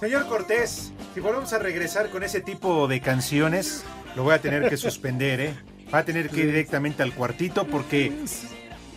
[0.00, 3.84] Señor Cortés, si volvemos a regresar con ese tipo de canciones,
[4.16, 5.54] lo voy a tener que suspender, ¿eh?
[5.92, 8.12] Va a tener que ir directamente al cuartito porque...
[8.26, 8.48] Sí,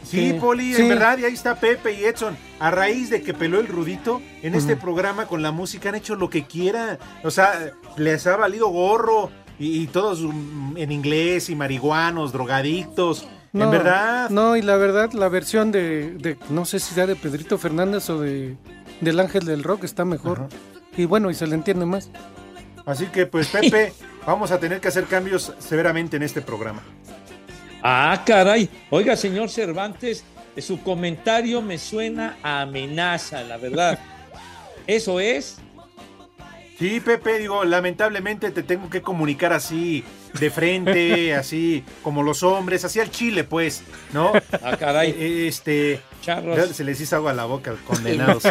[0.03, 0.81] Sí, Poli, sí.
[0.81, 2.35] en verdad, y ahí está Pepe y Edson.
[2.59, 6.15] A raíz de que peló el Rudito, en este programa con la música han hecho
[6.15, 6.97] lo que quieran.
[7.23, 9.29] O sea, les ha valido gorro
[9.61, 13.27] y, y todos mm, en inglés y marihuanos, drogadictos.
[13.53, 14.29] No, en verdad.
[14.29, 18.09] No, y la verdad, la versión de, de- no sé si sea de Pedrito Fernández
[18.09, 18.55] o de
[19.01, 20.47] del Ángel del Rock está mejor.
[20.95, 22.09] Y bueno, y se le entiende más.
[22.85, 23.93] Así que, pues, Pepe,
[24.25, 26.81] vamos a tener que hacer cambios severamente en este programa.
[27.83, 28.69] Ah, caray.
[28.89, 30.23] Oiga, señor Cervantes,
[30.57, 33.99] su comentario me suena a amenaza, la verdad.
[34.87, 35.57] ¿Eso es?
[36.81, 40.03] Sí, Pepe, digo, lamentablemente te tengo que comunicar así,
[40.39, 44.31] de frente, así, como los hombres, así al chile, pues, ¿no?
[44.63, 45.11] Ah, caray.
[45.11, 46.01] Eh, Este.
[46.23, 46.69] Charros.
[46.69, 48.43] Se les hizo agua a la boca, condenados.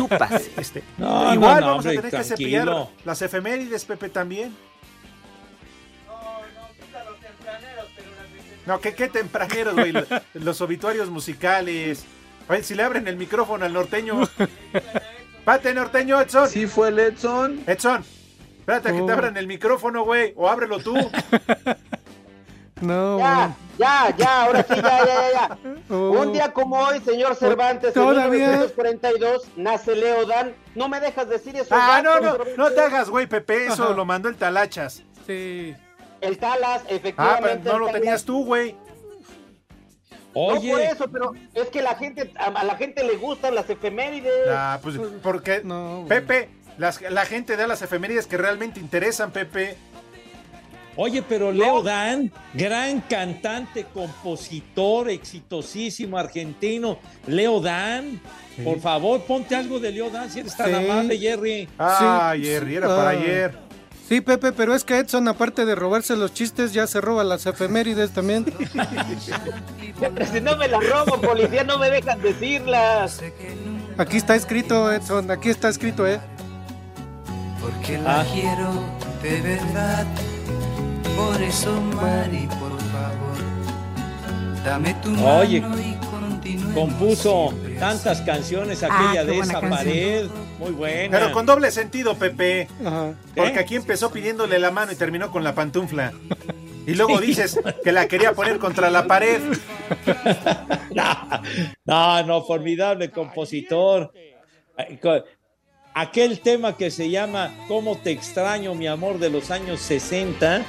[0.56, 4.54] Este, No, igual no, no, vamos a tener que cepillar las efemérides, Pepe, también.
[8.64, 9.92] No, que qué tempraneros, güey.
[10.34, 12.04] Los obituarios musicales.
[12.48, 14.20] Oye, si le abren el micrófono al norteño.
[15.44, 16.48] Pate, norteño, Edson.
[16.48, 17.64] Sí, fue el Edson.
[17.66, 18.04] Edson,
[18.61, 19.12] espérate a que te Oh.
[19.12, 20.33] abran el micrófono, güey.
[20.37, 20.94] O ábrelo tú.
[22.81, 25.59] No, Ya, ya, ya, ahora sí, ya, ya, ya, ya.
[25.90, 26.12] Oh.
[26.23, 28.25] Un día como hoy, señor Cervantes, Todavía.
[28.25, 30.55] en 1942, nace Leo Dan.
[30.75, 31.68] No me dejas decir eso.
[31.73, 33.92] Ah, no, no, no te hagas, güey, Pepe, eso Ajá.
[33.94, 35.03] lo mandó el Talachas.
[35.27, 35.75] Sí.
[36.23, 37.61] El Talas, Ah, efectivamente.
[37.64, 38.01] pero no lo Talas.
[38.01, 38.73] tenías tú, güey.
[40.35, 43.68] No por eso, pero es que la gente, a, a la gente le gustan las
[43.68, 44.46] efemérides.
[44.49, 45.62] Ah, pues porque
[46.09, 46.49] Pepe,
[46.80, 49.76] las- la gente da las efemérides que realmente interesan, Pepe.
[50.96, 56.98] Oye, pero Leo Dan, gran cantante, compositor, exitosísimo argentino.
[57.26, 58.20] Leo Dan,
[58.64, 60.74] por favor, ponte algo de Leo Dan si eres tan Sí.
[60.74, 61.68] amable, Jerry.
[61.78, 62.42] Ah, Sí.
[62.44, 63.12] Jerry, era para Ah.
[63.12, 63.58] ayer.
[64.08, 67.46] Sí, Pepe, pero es que Edson, aparte de robarse los chistes, ya se roba las
[67.46, 68.44] efemérides también.
[70.32, 73.20] Si no me las robo, policía, no me dejan decirlas.
[73.96, 76.18] Aquí está escrito, Edson, aquí está escrito, ¿eh?
[77.80, 78.26] Porque la Ah.
[78.32, 78.72] quiero
[79.22, 80.06] de verdad.
[81.16, 86.74] Por eso, Mari, por favor, dame tu mano Oye, y continúe.
[86.74, 89.70] compuso tantas canciones aquella Ah, qué de esa canción.
[89.70, 90.26] pared.
[90.58, 91.18] Muy buena.
[91.18, 92.68] Pero con doble sentido, Pepe.
[93.34, 93.60] Porque ¿Eh?
[93.60, 96.12] aquí empezó pidiéndole la mano y terminó con la pantufla.
[96.86, 99.40] Y luego dices que la quería poner contra la pared.
[101.84, 104.12] No, no, formidable compositor.
[105.94, 109.18] Aquel tema que se llama ¿Cómo te extraño, mi amor?
[109.18, 110.62] de los años 60,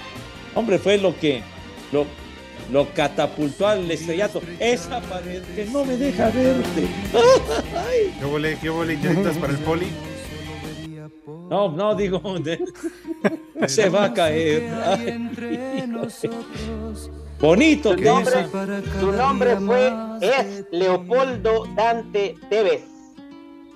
[0.56, 1.44] hombre, fue lo que
[1.92, 2.06] lo,
[2.72, 4.42] lo catapultó al estrellato.
[4.60, 6.88] Esa pared que no me deja verte.
[8.20, 9.88] ¿Qué huele, qué indirectas para el poli?
[11.50, 12.60] No, no, digo, de-
[13.68, 14.72] se va a caer.
[15.06, 17.12] entre nosotros.
[17.40, 19.00] Bonito que nombre, es.
[19.00, 22.84] su nombre fue, es Leopoldo Dante Tevez.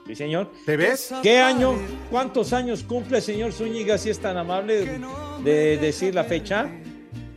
[0.05, 0.51] Sí, señor.
[0.65, 1.13] ¿Te ves?
[1.23, 1.73] ¿Qué año?
[2.11, 4.99] ¿Cuántos años cumple, señor Zúñiga, si es tan amable
[5.43, 6.67] de decir la fecha?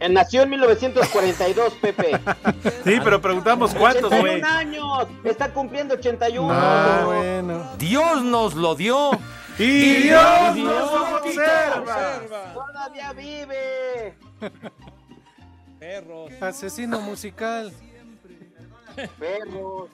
[0.00, 2.10] Eh, Nació en 1942, Pepe.
[2.84, 4.40] Sí, pero preguntamos cuántos, güey.
[4.40, 5.08] 81 años.
[5.24, 6.48] Está cumpliendo 81.
[6.52, 7.70] Ah, bueno.
[7.78, 9.10] Dios nos lo dio.
[9.58, 12.20] Y Dios nos observa.
[12.54, 14.14] Todavía vive.
[15.78, 16.30] Perros.
[16.40, 17.72] Asesino musical.
[19.18, 19.88] Perros.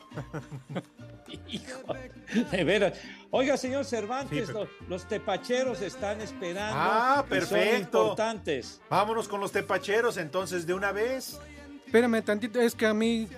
[1.49, 1.94] Hijo,
[2.51, 2.99] de veras.
[3.31, 6.75] Oiga, señor Cervantes, Sí, los, los tepacheros están esperando.
[6.79, 8.03] Ah, Son perfecto.
[8.05, 8.81] importantes.
[8.88, 11.38] Vámonos con los tepacheros entonces de una vez.
[11.87, 13.29] Espérame tantito, es que a mí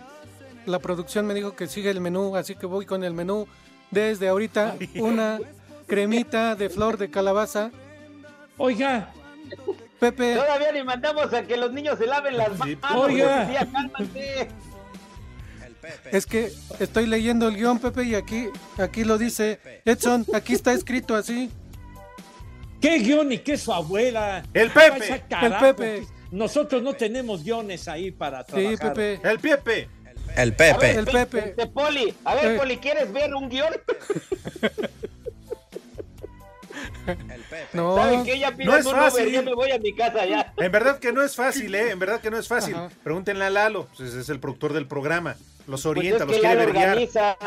[0.67, 3.47] la producción me dijo que sigue el menú, así que voy con el menú.
[3.91, 5.39] Desde ahorita, una
[5.87, 7.71] cremita de flor de calabaza.
[8.59, 9.13] Oiga,
[10.01, 10.35] Pepe.
[10.35, 12.79] Todavía le mandamos a que los niños se laven las manos.
[12.95, 13.47] Oiga.
[13.97, 14.49] policía,
[16.12, 19.61] Es que estoy leyendo el guion, Pepe, y aquí, aquí lo dice.
[19.85, 21.51] Edson, aquí está escrito así.
[22.81, 24.42] ¿Qué guion y qué su abuela?
[24.53, 25.25] El Pepe.
[25.42, 26.07] El Pepe.
[26.31, 28.92] Nosotros no tenemos guiones ahí para Sí, trabajar.
[28.94, 29.20] Pepe.
[29.29, 29.88] El Pepe.
[30.37, 30.79] El Pepe.
[30.79, 31.38] ver, El Pepe.
[31.51, 32.12] este, Poli.
[32.25, 32.59] A ver, Eh.
[32.59, 33.72] Poli, ¿quieres ver un guion?
[37.72, 38.38] No, ¿Saben qué?
[38.38, 39.31] Ya No es fácil.
[39.31, 40.53] yo me voy a mi casa ya.
[40.57, 41.90] En verdad que no es fácil, ¿eh?
[41.90, 42.75] En verdad que no es fácil.
[42.75, 42.90] Ajá.
[43.05, 45.37] Pregúntenle a Lalo, pues es el productor del programa.
[45.66, 46.98] Los Pues orienta, los quiere verguiar.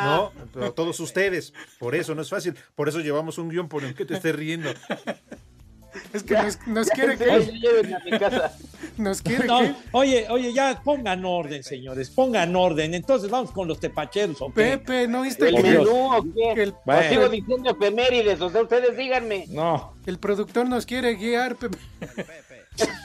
[0.02, 1.54] No, pero a todos ustedes.
[1.78, 2.56] Por eso no es fácil.
[2.76, 4.70] Por eso llevamos un guion por el que te estés riendo.
[6.14, 7.32] es que nos, nos quiere que.
[7.32, 8.54] a mi casa.
[8.98, 9.76] Nos quiere No, que.
[9.94, 12.94] oye, oye, ya pongan orden, señores, pongan orden.
[12.94, 14.54] Entonces vamos con los tepacheros, ¿ok?
[14.54, 16.52] Pepe, ¿no viste ¿El que menú o qué?
[16.54, 17.02] que el, Bueno.
[17.06, 19.46] O sigo diciendo efemérides, o sea, ustedes díganme.
[19.48, 21.78] No, el productor nos quiere guiar, Pepe?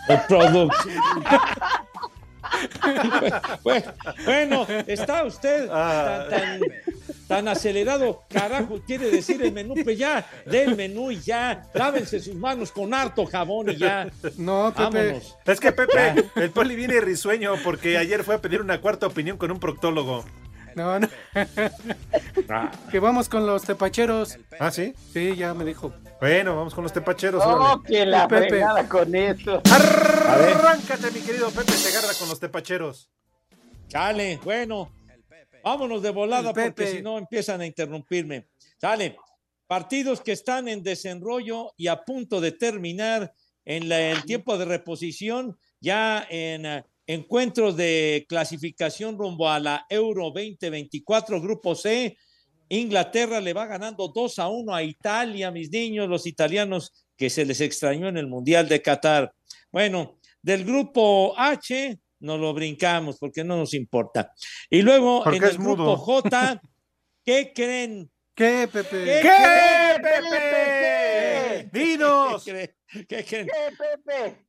[0.08, 0.76] el producto.
[4.24, 6.26] bueno, está usted Ah.
[6.30, 6.68] tan, tan,
[7.28, 12.34] tan acelerado, carajo, quiere decir el menú, pues ya, del menú y ya, lávense sus
[12.34, 14.08] manos con harto jabón y ya.
[14.36, 14.82] No, Pepe.
[15.06, 15.36] Vámonos.
[15.44, 19.36] Es que Pepe, el poli viene risueño porque ayer fue a pedir una cuarta opinión
[19.36, 20.24] con un proctólogo.
[20.74, 21.08] No, no.
[22.90, 24.38] que vamos con los tepacheros.
[24.58, 24.92] ¿Ah, sí?
[25.12, 25.92] Sí, ya me dijo.
[26.24, 27.42] Bueno, vamos con los tepacheros.
[27.44, 28.62] Oh, que la Pepe.
[28.88, 29.60] con eso.
[29.70, 33.10] Arráncate, mi querido Pepe, te agarra con los tepacheros.
[33.88, 34.90] Chale, bueno,
[35.62, 38.46] vámonos de volada porque si no empiezan a interrumpirme.
[38.80, 39.18] Sale,
[39.66, 43.34] partidos que están en desenrollo y a punto de terminar
[43.66, 49.84] en la- el tiempo de reposición, ya en eh, encuentros de clasificación rumbo a la
[49.90, 52.16] Euro 2024, Grupo C.
[52.80, 57.44] Inglaterra le va ganando 2 a 1 a Italia, mis niños, los italianos que se
[57.44, 59.32] les extrañó en el Mundial de Qatar.
[59.70, 64.32] Bueno, del grupo H nos lo brincamos porque no nos importa.
[64.70, 65.96] Y luego Porque en el grupo mudo.
[65.96, 66.60] J,
[67.24, 68.10] ¿qué creen?
[68.34, 69.04] ¿Qué, Pepe?
[69.04, 69.20] ¿Qué?
[69.22, 71.70] ¿Qué, Pepe?
[71.70, 71.70] ¿Qué.
[73.06, 73.46] ¿Qué creen?
[73.46, 74.46] ¿Qué, Pepe?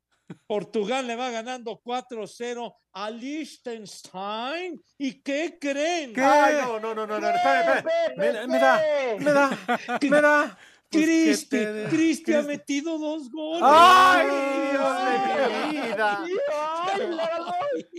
[0.48, 4.82] Portugal le va ganando 4-0 a Liechtenstein.
[4.98, 6.14] ¿Y qué creen?
[6.14, 6.22] ¿Qué?
[6.22, 8.14] Ay, no, no, no, no, no, espera, espera.
[8.18, 8.80] Me, da, me da,
[9.20, 10.58] me da, me da.
[10.90, 11.58] Cristi,
[11.90, 13.64] Cristi ha metido dos goles.
[13.66, 14.28] ¡Ay,
[14.72, 16.20] Dios de mi vida!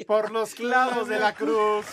[0.07, 1.87] Por los clavos de la cruz.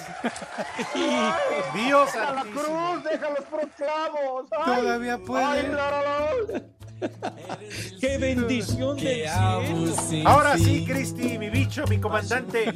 [1.74, 4.48] Dios Deja la cruz, deja los puros clavos.
[4.52, 6.74] Ay, Todavía puede.
[8.00, 10.30] ¡Qué bendición del cielo!
[10.30, 12.74] Ahora sí, Cristi, mi bicho, mi comandante,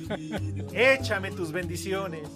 [0.74, 2.28] échame tus bendiciones.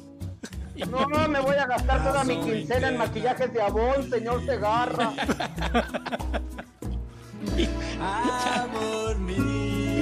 [0.90, 5.14] No, no, me voy a gastar toda mi quincena en maquillajes de abón, señor Segarra.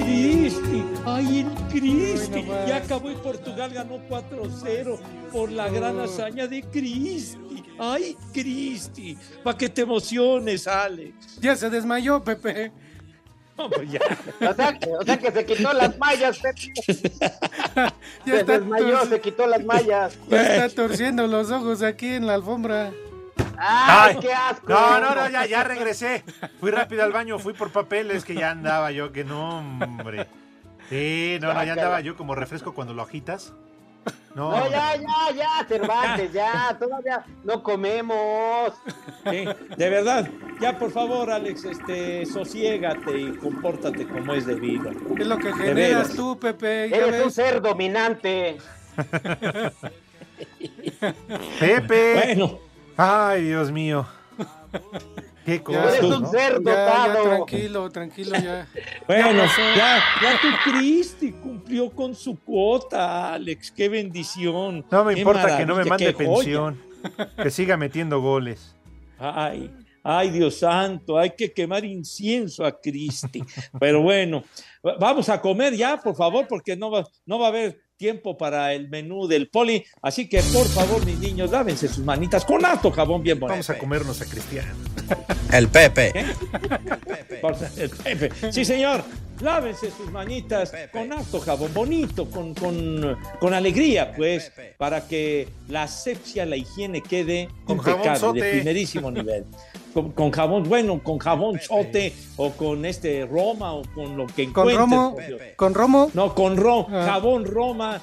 [0.00, 4.98] Cristi, ay el Cristi, ya acabó y Portugal ganó 4-0
[5.32, 7.49] por la gran hazaña de Cristi.
[7.82, 11.40] Ay, Cristi, para que te emociones, Alex.
[11.40, 12.70] Ya se desmayó, Pepe.
[13.56, 14.00] No, pues ya.
[14.50, 16.72] O sea, que- o sea que se quitó las mallas, Pepe.
[18.26, 20.18] Ya Se está desmayó, se quitó las mallas.
[20.28, 22.90] Ya está torciendo los ojos aquí en la alfombra.
[23.56, 24.66] ¡Ay, qué asco!
[24.68, 26.22] No, no, no, ya, ya regresé.
[26.60, 30.26] Fui rápido al baño, fui por papeles, que ya andaba yo, que no, hombre.
[30.90, 33.52] Sí, no, no, ya andaba yo como refresco cuando lo agitas.
[34.34, 38.72] No, No, ya, ya, ya, Cervantes, ya, todavía no comemos.
[39.28, 39.44] Sí,
[39.76, 40.28] de verdad,
[40.60, 44.90] ya por favor, Alex, este, sosiégate y compórtate como es debido.
[45.18, 46.96] Es lo que generas tú, Pepe.
[46.96, 48.58] Eres un ser dominante.
[51.58, 52.14] Pepe.
[52.14, 52.58] Bueno,
[53.02, 54.06] Ay, Dios mío.
[55.50, 56.30] Qué cosa, Eres un ¿no?
[56.30, 58.68] ser ya, tranquilo, tranquilo, ya.
[59.06, 59.44] bueno,
[59.76, 64.84] ya, ya tu Cristi cumplió con su cuota, Alex, qué bendición.
[64.90, 66.80] No me qué importa que no me mande pensión.
[67.42, 68.76] Que siga metiendo goles.
[69.18, 69.70] Ay,
[70.04, 73.42] ay, Dios santo, hay que quemar incienso a Cristi.
[73.80, 74.44] Pero bueno,
[74.86, 78.36] va- vamos a comer ya, por favor, porque no va, no va a haber tiempo
[78.38, 79.84] para el menú del poli.
[80.00, 83.52] Así que, por favor, mis niños, lávense sus manitas con harto jabón bien bonito.
[83.54, 84.72] Vamos a comernos a Cristiano.
[85.52, 86.12] El Pepe.
[87.40, 88.52] Por- el Pepe.
[88.52, 89.02] Sí, señor.
[89.40, 95.84] Lávense sus manitas con harto jabón bonito, con, con, con alegría, pues, para que la
[95.84, 99.46] asepsia, la higiene quede Con impecable, de primerísimo nivel.
[99.94, 104.52] Con, con jabón, bueno, con jabón sote o con este Roma o con lo que
[104.52, 104.76] ¿Con encuentre.
[104.76, 105.16] Romo?
[105.56, 106.10] ¿Con Romo?
[106.12, 107.06] No, con ro, Ah.
[107.06, 107.98] jabón Roma.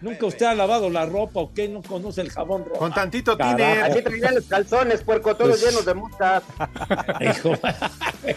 [0.00, 2.64] Nunca usted ha lavado la ropa o qué no conoce el jabón.
[2.78, 3.82] Con tantito tiner.
[3.82, 6.42] Así traían los calzones, puerco, todos Pues- llenos de moscas.
[7.20, 7.52] Hijo.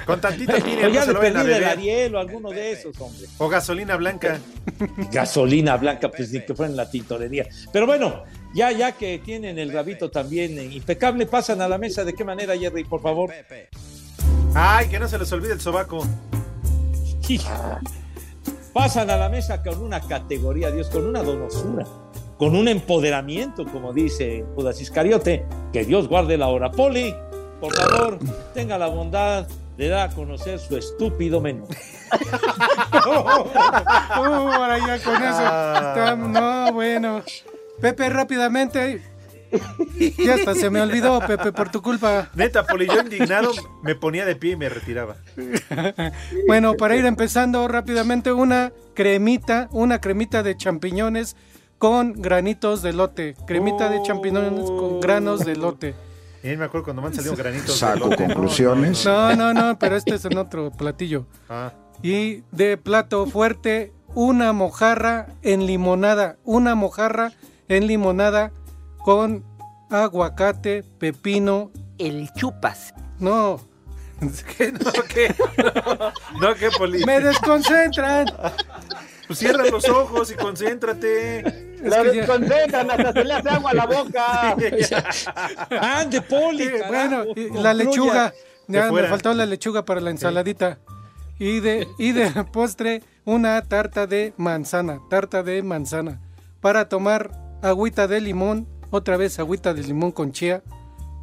[0.05, 0.91] Con tantito O tiner.
[0.91, 1.69] ya No se de lo vayan a perdido el beber.
[1.69, 3.27] Ariel o alguno de esos, hombre.
[3.37, 4.39] O gasolina blanca.
[5.11, 7.47] gasolina blanca, pues ni que fuera en la tintorería.
[7.71, 12.03] Pero bueno, ya, ya que tienen el rabito también eh, impecable, pasan a la mesa.
[12.03, 13.31] ¿De qué manera, Jerry, por favor?
[14.55, 16.05] Ay, que no se les olvide el sobaco.
[18.73, 21.85] Pasan a la mesa con una categoría, Dios, con una donosura,
[22.37, 25.45] con un empoderamiento, como dice Judas Iscariote.
[25.73, 26.71] Que Dios guarde la hora.
[26.71, 27.13] Poli,
[27.59, 28.17] por favor,
[28.53, 29.45] tenga la bondad
[29.77, 31.65] de dar a conocer su estúpido menú.
[32.93, 33.47] Uh,
[34.13, 35.37] ahora ya con eso.
[35.41, 35.93] Ah.
[35.95, 37.21] Está- no, bueno.
[37.81, 39.01] Pepe, rápidamente.
[40.17, 42.29] Ya hasta se me olvidó, Pepe, por tu culpa.
[42.35, 43.51] Neta, Poli, yo indignado
[43.83, 45.15] me ponía de pie y me retiraba.
[46.47, 51.35] Bueno, para ir empezando rápidamente, una cremita, una cremita de champiñones
[51.77, 53.35] con granitos de lote.
[53.47, 55.95] Cremita de champiñones con granos de lote.
[56.43, 57.67] Y ahí me acuerdo cuando me han salido granitos.
[57.67, 58.25] de Saco elote.
[58.25, 59.05] conclusiones.
[59.05, 61.25] No, no, no, pero este es en otro platillo.
[61.49, 66.37] Ah, Y de plato fuerte, una mojarra en limonada.
[66.43, 67.31] Una mojarra
[67.67, 68.51] en limonada
[69.03, 69.43] con
[69.89, 71.71] aguacate, pepino.
[71.97, 72.93] El chupas.
[73.19, 73.59] No,
[74.57, 74.71] ¿qué?
[74.71, 75.35] No, ¿qué?
[75.57, 77.03] No, no, ¿qué, Poli?
[77.05, 78.25] me desconcentran.
[79.27, 81.43] Pues cierra los ojos y concéntrate.
[81.81, 84.55] Lo que ya- desconcentran, hasta se le hace agua a la boca.
[85.99, 86.63] ¡Ande, Poli!
[86.63, 87.25] Eh, carajo!
[87.33, 88.33] bueno, la lechuga.
[88.67, 90.79] Ya me faltó la lechuga para la ensaladita.
[91.39, 94.99] Y de, y de postre, una tarta de manzana.
[95.09, 96.21] Tarta de manzana.
[96.61, 97.31] Para tomar
[97.61, 98.67] agüita de limón.
[98.91, 100.63] Otra vez agüita de limón con chía.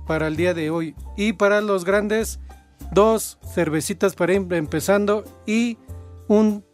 [0.06, 0.96] Para el día de hoy.
[1.16, 2.40] Y para los grandes,
[2.92, 5.24] dos cervecitas para ir empezando.
[5.46, 5.78] Y
[6.28, 6.64] un,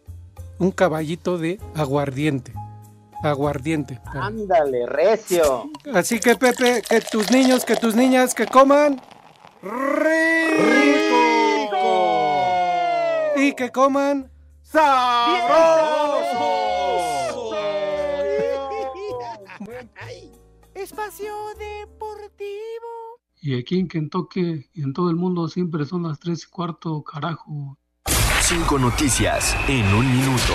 [0.57, 2.53] un caballito de aguardiente.
[3.21, 3.99] Aguardiente.
[4.05, 5.69] Ándale, recio.
[5.93, 9.01] Así que Pepe, que tus niños, que tus niñas, que coman
[9.61, 9.75] rico
[13.35, 14.31] y que coman
[20.75, 22.51] Espacio Deportivo.
[23.41, 27.01] Y aquí en Kentucky y en todo el mundo siempre son las tres y cuarto,
[27.01, 27.77] carajo.
[28.41, 30.53] Cinco noticias en un minuto.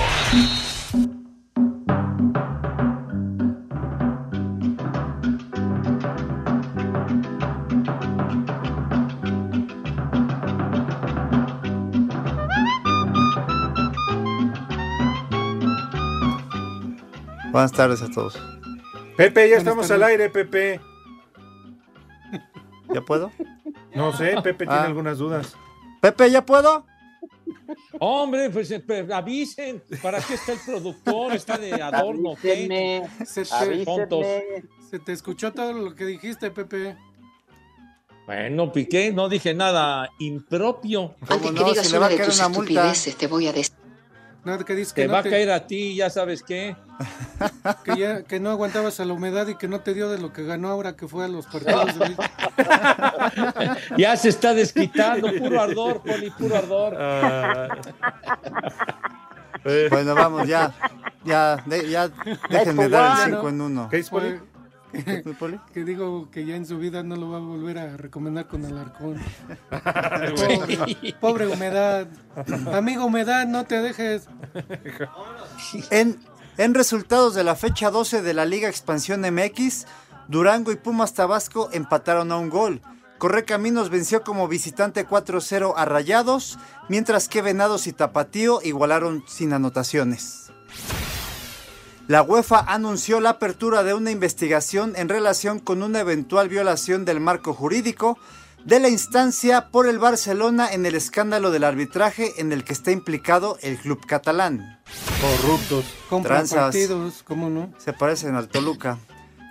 [17.50, 18.59] Buenas tardes a todos.
[19.20, 20.80] Pepe, ya estamos al aire, Pepe.
[22.94, 23.30] ¿Ya puedo?
[23.94, 24.84] No sé, Pepe tiene Ah.
[24.84, 25.54] algunas dudas.
[26.00, 26.86] Pepe, ¿ya puedo?
[27.98, 31.34] Hombre, pues eh, pues, avisen, ¿para qué está el productor?
[31.34, 32.34] ¿Está de adorno?
[32.40, 33.06] ¿qué?
[33.26, 36.96] Se te, se te escuchó todo lo que dijiste, Pepe.
[38.24, 41.14] Bueno, Piqué, no dije nada impropio.
[41.20, 43.79] Antes que no, digas si una de tus estupideces, te voy a decir.
[44.44, 46.74] No, que dices que Te no va a caer a ti, ya sabes qué.
[47.84, 50.32] que, ya, que no aguantabas a la humedad y que no te dio de lo
[50.32, 52.16] que ganó ahora que fue a los partidos de
[53.98, 56.96] Ya se está desquitando, puro ardor, Poli, puro ardor.
[59.90, 60.72] Bueno, vamos, ya.
[61.24, 62.08] Ya, de- ya
[62.50, 63.88] déjenme dar el 5 en 1.
[63.90, 64.40] ¿Qué es, Poli?
[64.92, 65.22] Que,
[65.72, 68.64] que digo que ya en su vida no lo va a volver a recomendar con
[68.64, 69.16] Alarcón.
[69.70, 72.08] pobre, pobre humedad.
[72.72, 74.28] Amigo humedad, no te dejes.
[75.90, 76.18] En,
[76.58, 79.86] en resultados de la fecha 12 de la Liga Expansión MX,
[80.28, 82.80] Durango y Pumas Tabasco empataron a un gol.
[83.18, 90.49] Correcaminos venció como visitante 4-0 a Rayados, mientras que Venados y Tapatío igualaron sin anotaciones.
[92.10, 97.20] La UEFA anunció la apertura de una investigación en relación con una eventual violación del
[97.20, 98.18] marco jurídico
[98.64, 102.90] de la instancia por el Barcelona en el escándalo del arbitraje en el que está
[102.90, 104.80] implicado el club catalán.
[105.20, 105.84] Corruptos.
[106.50, 107.72] Partidos, ¿cómo no?
[107.78, 108.98] Se parecen al Toluca.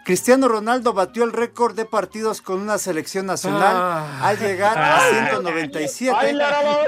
[0.03, 4.20] Cristiano Ronaldo batió el récord de partidos con una selección nacional Ah.
[4.28, 5.14] al llegar a Ay.
[5.14, 6.14] 197.
[6.20, 6.82] Ay, la,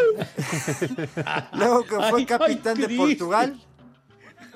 [1.53, 3.03] Luego que fue Ay, capitán ay, de Cristo.
[3.05, 3.57] Portugal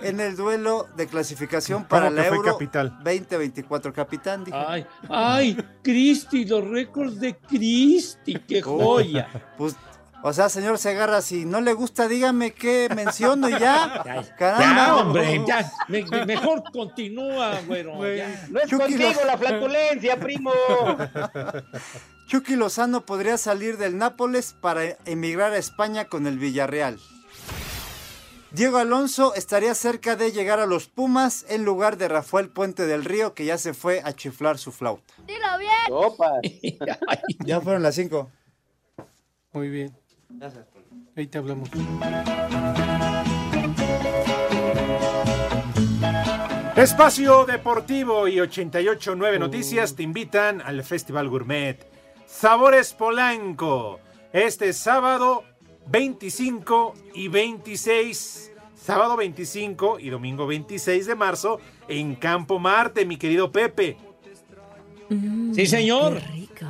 [0.02, 2.90] en el duelo de clasificación para ¿Cómo la Euro capital?
[3.04, 3.94] 2024.
[3.94, 4.58] Capitán, dije.
[4.68, 9.28] Ay, ay, Cristi, los récords de Cristi, qué joya.
[9.58, 9.76] Pues,
[10.24, 14.02] o sea, señor Segarra, si no le gusta, dígame qué menciono y ya.
[14.04, 14.96] Ya, Caramba.
[14.98, 17.94] hombre, ya, me- me- mejor continúa, güero.
[18.16, 18.48] ya.
[18.50, 20.52] No es Chucky contigo Lo- la flatulencia, primo.
[22.28, 27.00] Chucky Lozano podría salir del Nápoles para emigrar a España con el Villarreal.
[28.56, 33.04] Diego Alonso estaría cerca de llegar a los Pumas en lugar de Rafael Puente del
[33.04, 35.14] Río, que ya se fue a chiflar su flauta.
[35.28, 36.88] Dilo bien.
[37.46, 38.32] Ya fueron las cinco.
[39.52, 39.94] Muy bien.
[41.18, 41.70] Ahí te hablamos.
[46.78, 51.86] Espacio Deportivo y 889 Noticias te invitan al Festival Gourmet
[52.26, 54.00] Sabores Polanco
[54.32, 55.44] este sábado
[55.88, 58.52] 25 y 26.
[58.76, 63.98] Sábado 25 y domingo 26 de marzo en Campo Marte, mi querido Pepe.
[65.54, 66.22] Sí, señor.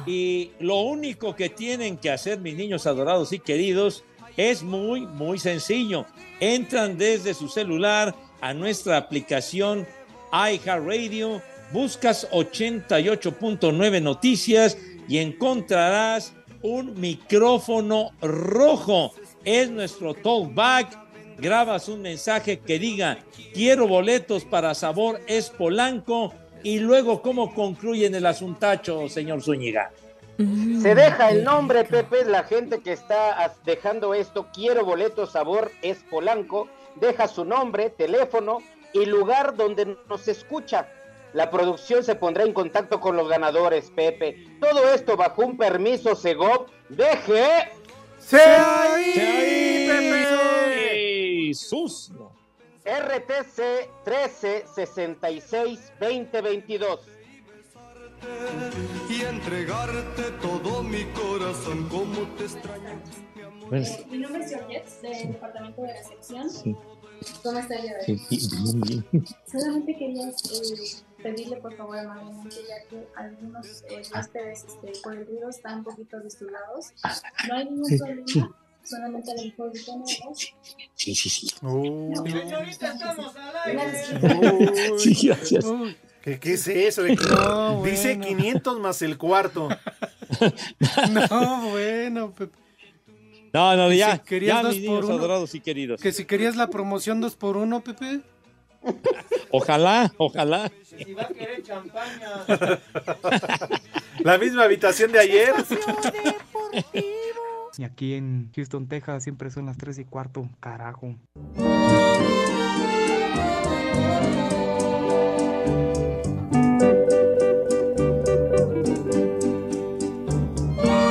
[0.06, 4.04] Y lo único que tienen que hacer mis niños adorados y queridos
[4.38, 6.06] es muy, muy sencillo.
[6.40, 9.88] Entran desde su celular a nuestra aplicación
[10.32, 11.42] iHeartRadio,
[11.72, 16.34] buscas 88.9 noticias y encontrarás
[16.66, 19.14] un micrófono rojo.
[19.44, 21.06] Es nuestro talkback.
[21.38, 23.20] Grabas un mensaje que diga,
[23.54, 29.92] quiero boletos para sabor es Polanco y luego cómo concluyen el asuntacho, señor Zúñiga.
[30.38, 36.00] Se deja el nombre, Pepe, la gente que está dejando esto, quiero boleto sabor, es
[36.10, 38.60] Polanco, deja su nombre, teléfono
[38.94, 40.88] y lugar donde nos escucha.
[41.36, 44.58] La producción se pondrá en contacto con los ganadores, Pepe.
[44.62, 46.68] Todo esto bajo un permiso Segov.
[46.88, 47.44] Deje.
[48.18, 51.54] ¡Se ahí, Pepe!
[51.54, 52.14] ¡Sus!
[52.86, 53.60] RTC
[54.06, 57.00] 1366 2022.
[59.10, 63.02] y entregarte todo mi corazón como te extraño.
[64.10, 66.50] Mi nombre es Georgette, del departamento de recepción.
[66.50, 66.74] Sí.
[67.44, 68.18] ¿Cómo está el día de Sí, hoy?
[68.64, 68.82] bien,
[69.12, 69.26] bien.
[69.52, 70.34] Solamente quería eh,
[71.26, 75.84] pedirle por favor amablemente, ya que algunos eh, huéspedes este, por el ruido están un
[75.84, 76.94] poquito disturbados.
[77.48, 78.44] No hay ningún Sí, problema, sí.
[78.84, 79.72] solamente a lo mejor.
[80.96, 81.48] Sí, sí, sí.
[81.50, 83.34] Señorita, estamos
[84.98, 85.66] Sí, gracias.
[86.22, 87.04] ¿Qué, qué es eso?
[87.04, 88.28] de- No, Dice bueno.
[88.38, 89.70] 500 más el cuarto.
[91.30, 92.58] No, bueno, Pepe.
[93.54, 95.16] No, no, Que ya, si querías ya dos mis por niños uno.
[95.16, 96.02] adorados y queridos.
[96.02, 98.22] Que si querías la promoción dos por uno, Pepe.
[99.52, 100.72] Ojalá, ojalá.
[100.84, 102.46] Si va a querer champaña.
[104.20, 105.54] La misma habitación de ayer.
[107.78, 110.50] Y aquí en Houston, Texas, siempre son las 3 y cuarto.
[110.60, 111.16] Carajo.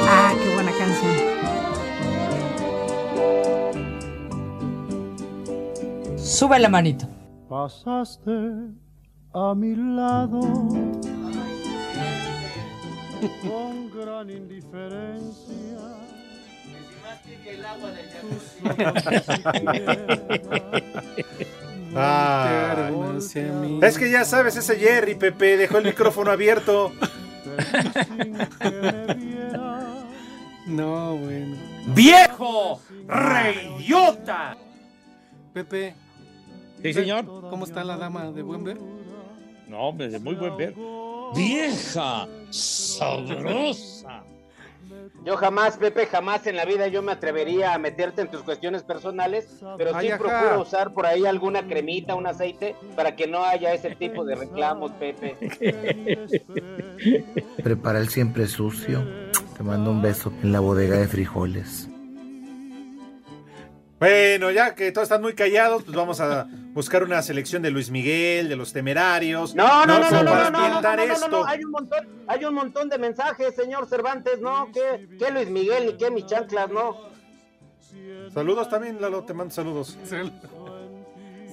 [0.06, 1.14] Ah, qué buena canción.
[6.18, 7.13] Sube la manito.
[7.48, 8.30] Pasaste
[9.34, 10.40] a mi lado
[13.42, 15.54] con gran indiferencia.
[21.96, 22.90] Ah,
[23.82, 26.92] es que ya sabes, ese Jerry, Pepe, dejó el micrófono abierto.
[30.66, 31.56] No, bueno.
[31.88, 32.80] ¡Viejo!
[33.06, 34.56] ¡Reidiota!
[35.52, 35.94] Pepe.
[36.84, 37.24] Sí, señor.
[37.24, 38.76] ¿Cómo está la dama de buen ver?
[39.68, 40.74] No, hombre, de muy buen ver.
[41.34, 44.22] Vieja, sabrosa.
[45.24, 48.82] Yo jamás, Pepe, jamás en la vida yo me atrevería a meterte en tus cuestiones
[48.82, 53.42] personales, pero sí Ay, procuro usar por ahí alguna cremita, un aceite, para que no
[53.42, 55.38] haya ese tipo de reclamos, Pepe.
[57.62, 59.02] Prepara el siempre sucio.
[59.56, 61.88] Te mando un beso en la bodega de frijoles.
[63.98, 67.90] Bueno, ya que todos están muy callados, pues vamos a buscar una selección de Luis
[67.90, 69.54] Miguel, de los temerarios.
[69.54, 71.28] No, no, no, no, no, no, no, no, no, no, no, esto.
[71.28, 75.48] no, hay un montón, hay un montón de mensajes, señor Cervantes, no, que, que Luis
[75.48, 77.14] Miguel ni que mis chanclas, no.
[78.32, 79.96] Saludos también, Lalo, te mando saludos.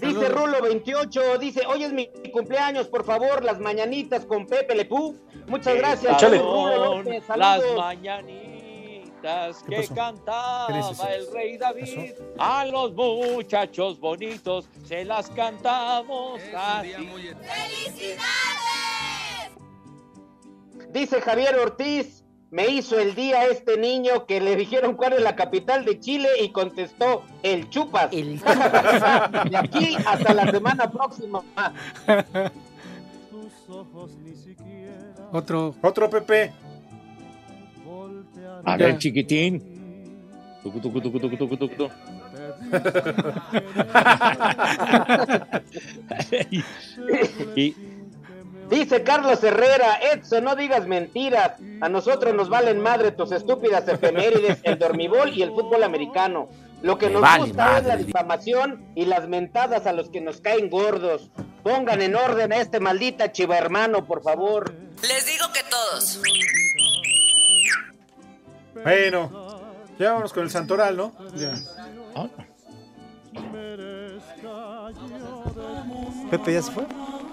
[0.02, 5.16] Dice Rulo 28, dice, hoy es mi cumpleaños, por favor, las mañanitas con Pepe Lepú.
[5.48, 6.20] Muchas gracias.
[6.24, 7.78] Rulo López, Las saludos.
[7.78, 8.51] mañanitas
[9.22, 9.96] ¿Qué que pasó?
[9.96, 10.68] cantaba
[11.14, 12.14] el rey David.
[12.38, 16.94] A los muchachos bonitos se las cantamos así.
[20.92, 25.36] Dice Javier Ortiz, me hizo el día este niño que le dijeron cuál es la
[25.36, 28.12] capital de Chile y contestó el Chupas.
[28.12, 31.44] de aquí hasta la semana próxima.
[35.32, 35.76] Otro.
[35.82, 36.52] Otro Pepe.
[38.66, 39.62] A ver, chiquitín.
[40.64, 41.90] Tucu, tucu, tucu, tucu, tucu, tucu.
[47.56, 47.76] y,
[48.72, 51.60] Dice Carlos Herrera, Edson, no digas mentiras.
[51.82, 56.48] A nosotros nos valen madre tus estúpidas efemérides, el dormibol y el fútbol americano.
[56.82, 60.22] Lo que Me nos vale gusta es la difamación y las mentadas a los que
[60.22, 61.30] nos caen gordos.
[61.64, 64.74] Pongan en orden a este maldita chiva hermano, por favor.
[65.02, 66.22] Les digo que todos.
[68.84, 69.30] Bueno,
[70.00, 71.12] ya vamos con el Santoral, ¿no?
[71.36, 71.54] Ya.
[76.30, 76.86] Pepe, ¿ya se fue?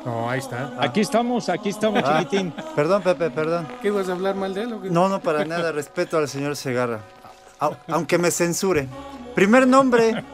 [0.05, 0.73] No, ahí está.
[0.81, 2.53] Aquí estamos, aquí estamos, Ah, chiquitín.
[2.75, 3.69] Perdón, Pepe, perdón.
[3.83, 4.91] ¿Qué ibas a hablar mal de él o qué?
[4.91, 5.73] No, no, para nada.
[5.73, 7.01] Respeto al señor Segarra.
[7.61, 8.89] Au- aunque me censure.
[9.35, 10.25] Primer nombre,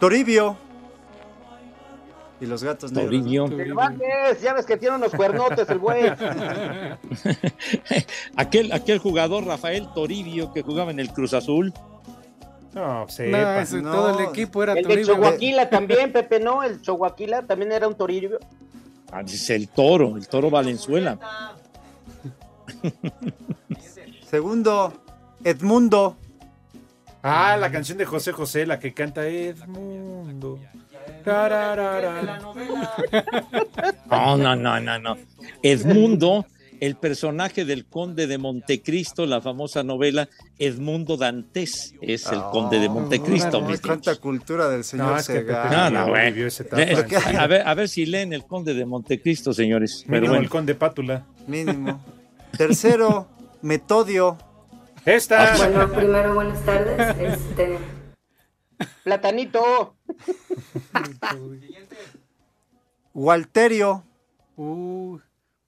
[0.00, 0.56] Toribio.
[2.42, 3.10] Y los gatos negros.
[3.22, 3.46] Toribio.
[3.46, 6.10] Cervantes, ya ves que tiene unos cuernotes el güey.
[8.36, 11.72] aquel, aquel jugador Rafael Toribio que jugaba en el Cruz Azul.
[12.74, 15.14] No, No, ese- todo el equipo era El de Toribio.
[15.14, 18.38] Choaquila también, Pepe, no, el Choaquila también era un torillo.
[19.12, 21.18] Ah, es el toro, el toro Valenzuela.
[24.28, 24.92] Segundo,
[25.44, 26.16] Edmundo.
[27.22, 30.58] Ah, la canción de José José, la que canta Edmundo.
[34.10, 35.16] No, no, no, no, no.
[35.62, 36.46] Edmundo,
[36.80, 42.88] el personaje del conde de Montecristo, la famosa novela Edmundo Dantes, es el conde de
[42.88, 43.58] Montecristo.
[43.58, 45.70] Órale, mis cuánta cultura del señor No.
[45.70, 46.34] No, no, güey.
[46.42, 46.96] Eh,
[47.38, 50.04] A ver, a ver si leen el conde de Montecristo, señores.
[50.08, 50.42] Pero bueno.
[50.42, 51.24] el conde Pátula.
[51.46, 52.04] Mínimo.
[52.56, 53.28] Tercero,
[53.62, 54.38] Metodio.
[55.04, 55.56] Esta.
[55.56, 57.16] Bueno, primero buenas tardes.
[57.18, 57.78] Este,
[59.04, 59.96] Platanito.
[63.14, 64.04] Walterio.
[64.56, 65.18] Uh,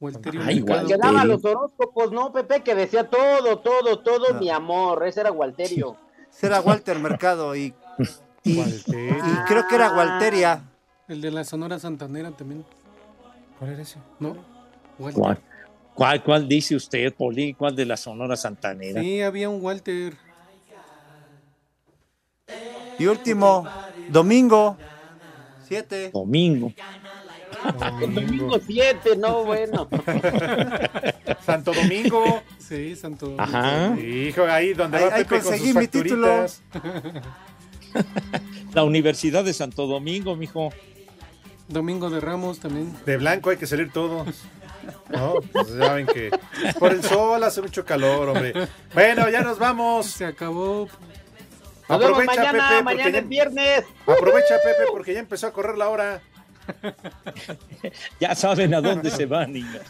[0.01, 2.62] Walterio Ay, daba los horóscopos, ¿no, Pepe?
[2.62, 5.07] Que decía todo, todo, todo mi amor.
[5.07, 5.97] Ese era Walterio.
[6.30, 7.72] Ese era Walter Mercado y,
[8.42, 10.64] y, y creo que era Walteria.
[11.07, 12.64] El de la Sonora Santanera también.
[13.59, 13.99] ¿Cuál era ese?
[14.18, 14.36] ¿No?
[14.99, 15.22] Walter.
[15.22, 15.40] ¿Cuál,
[15.95, 17.55] cuál, cuál dice usted, Poli?
[17.55, 19.01] ¿Cuál de la Sonora Santanera?
[19.01, 20.16] Sí, había un Walter.
[22.99, 23.66] Y último,
[24.09, 24.76] Domingo.
[25.66, 26.11] Siete.
[26.12, 26.72] Domingo.
[28.00, 29.88] Domingo 7, no, bueno.
[31.46, 32.42] Santo Domingo.
[32.59, 33.96] Sí, Santo Ajá.
[33.98, 36.46] Hijo, ahí donde Ahí- va ahí Pepe con conseguí sus mi título.
[38.74, 40.70] La Universidad de Santo Domingo, mijo.
[41.68, 42.94] Domingo de Ramos también.
[43.07, 44.26] De blanco hay que salir todos.
[45.09, 46.30] No, pues ya ven que
[46.78, 48.52] por el sol hace mucho calor, hombre.
[48.92, 50.05] Bueno, ya nos vamos.
[50.07, 50.88] Se acabó.
[51.89, 53.85] Nos vemos mañana, mañana ya, es viernes.
[54.07, 56.22] Aprovecha, Pepe, porque ya empezó a correr la hora.
[58.20, 59.82] Ya saben a dónde se van, niños.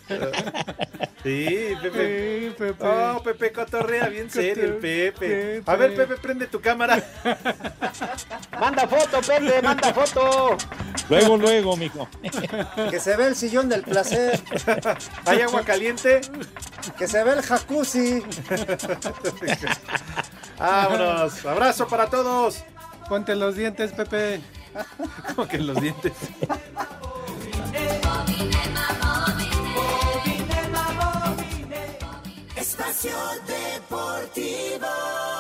[1.23, 2.49] Sí, Pepe.
[2.49, 2.85] Sí, Pepe.
[2.85, 5.63] Oh, Pepe cotorrea bien serio el Pepe.
[5.65, 7.03] A ver, Pepe, prende tu cámara.
[8.61, 10.57] Manda foto, Pepe, manda foto.
[11.09, 12.09] Luego, luego, mijo.
[12.91, 14.41] Que se ve el sillón del placer.
[15.27, 16.21] ¿Hay agua caliente?
[16.99, 18.23] Que se ve el jacuzzi.
[20.59, 21.45] Vámonos.
[21.45, 22.65] Abrazo para todos.
[23.09, 24.41] Ponte los dientes, Pepe.
[25.35, 26.13] Como que en los dientes.
[32.57, 33.17] Espacio
[33.47, 35.34] Deportivo.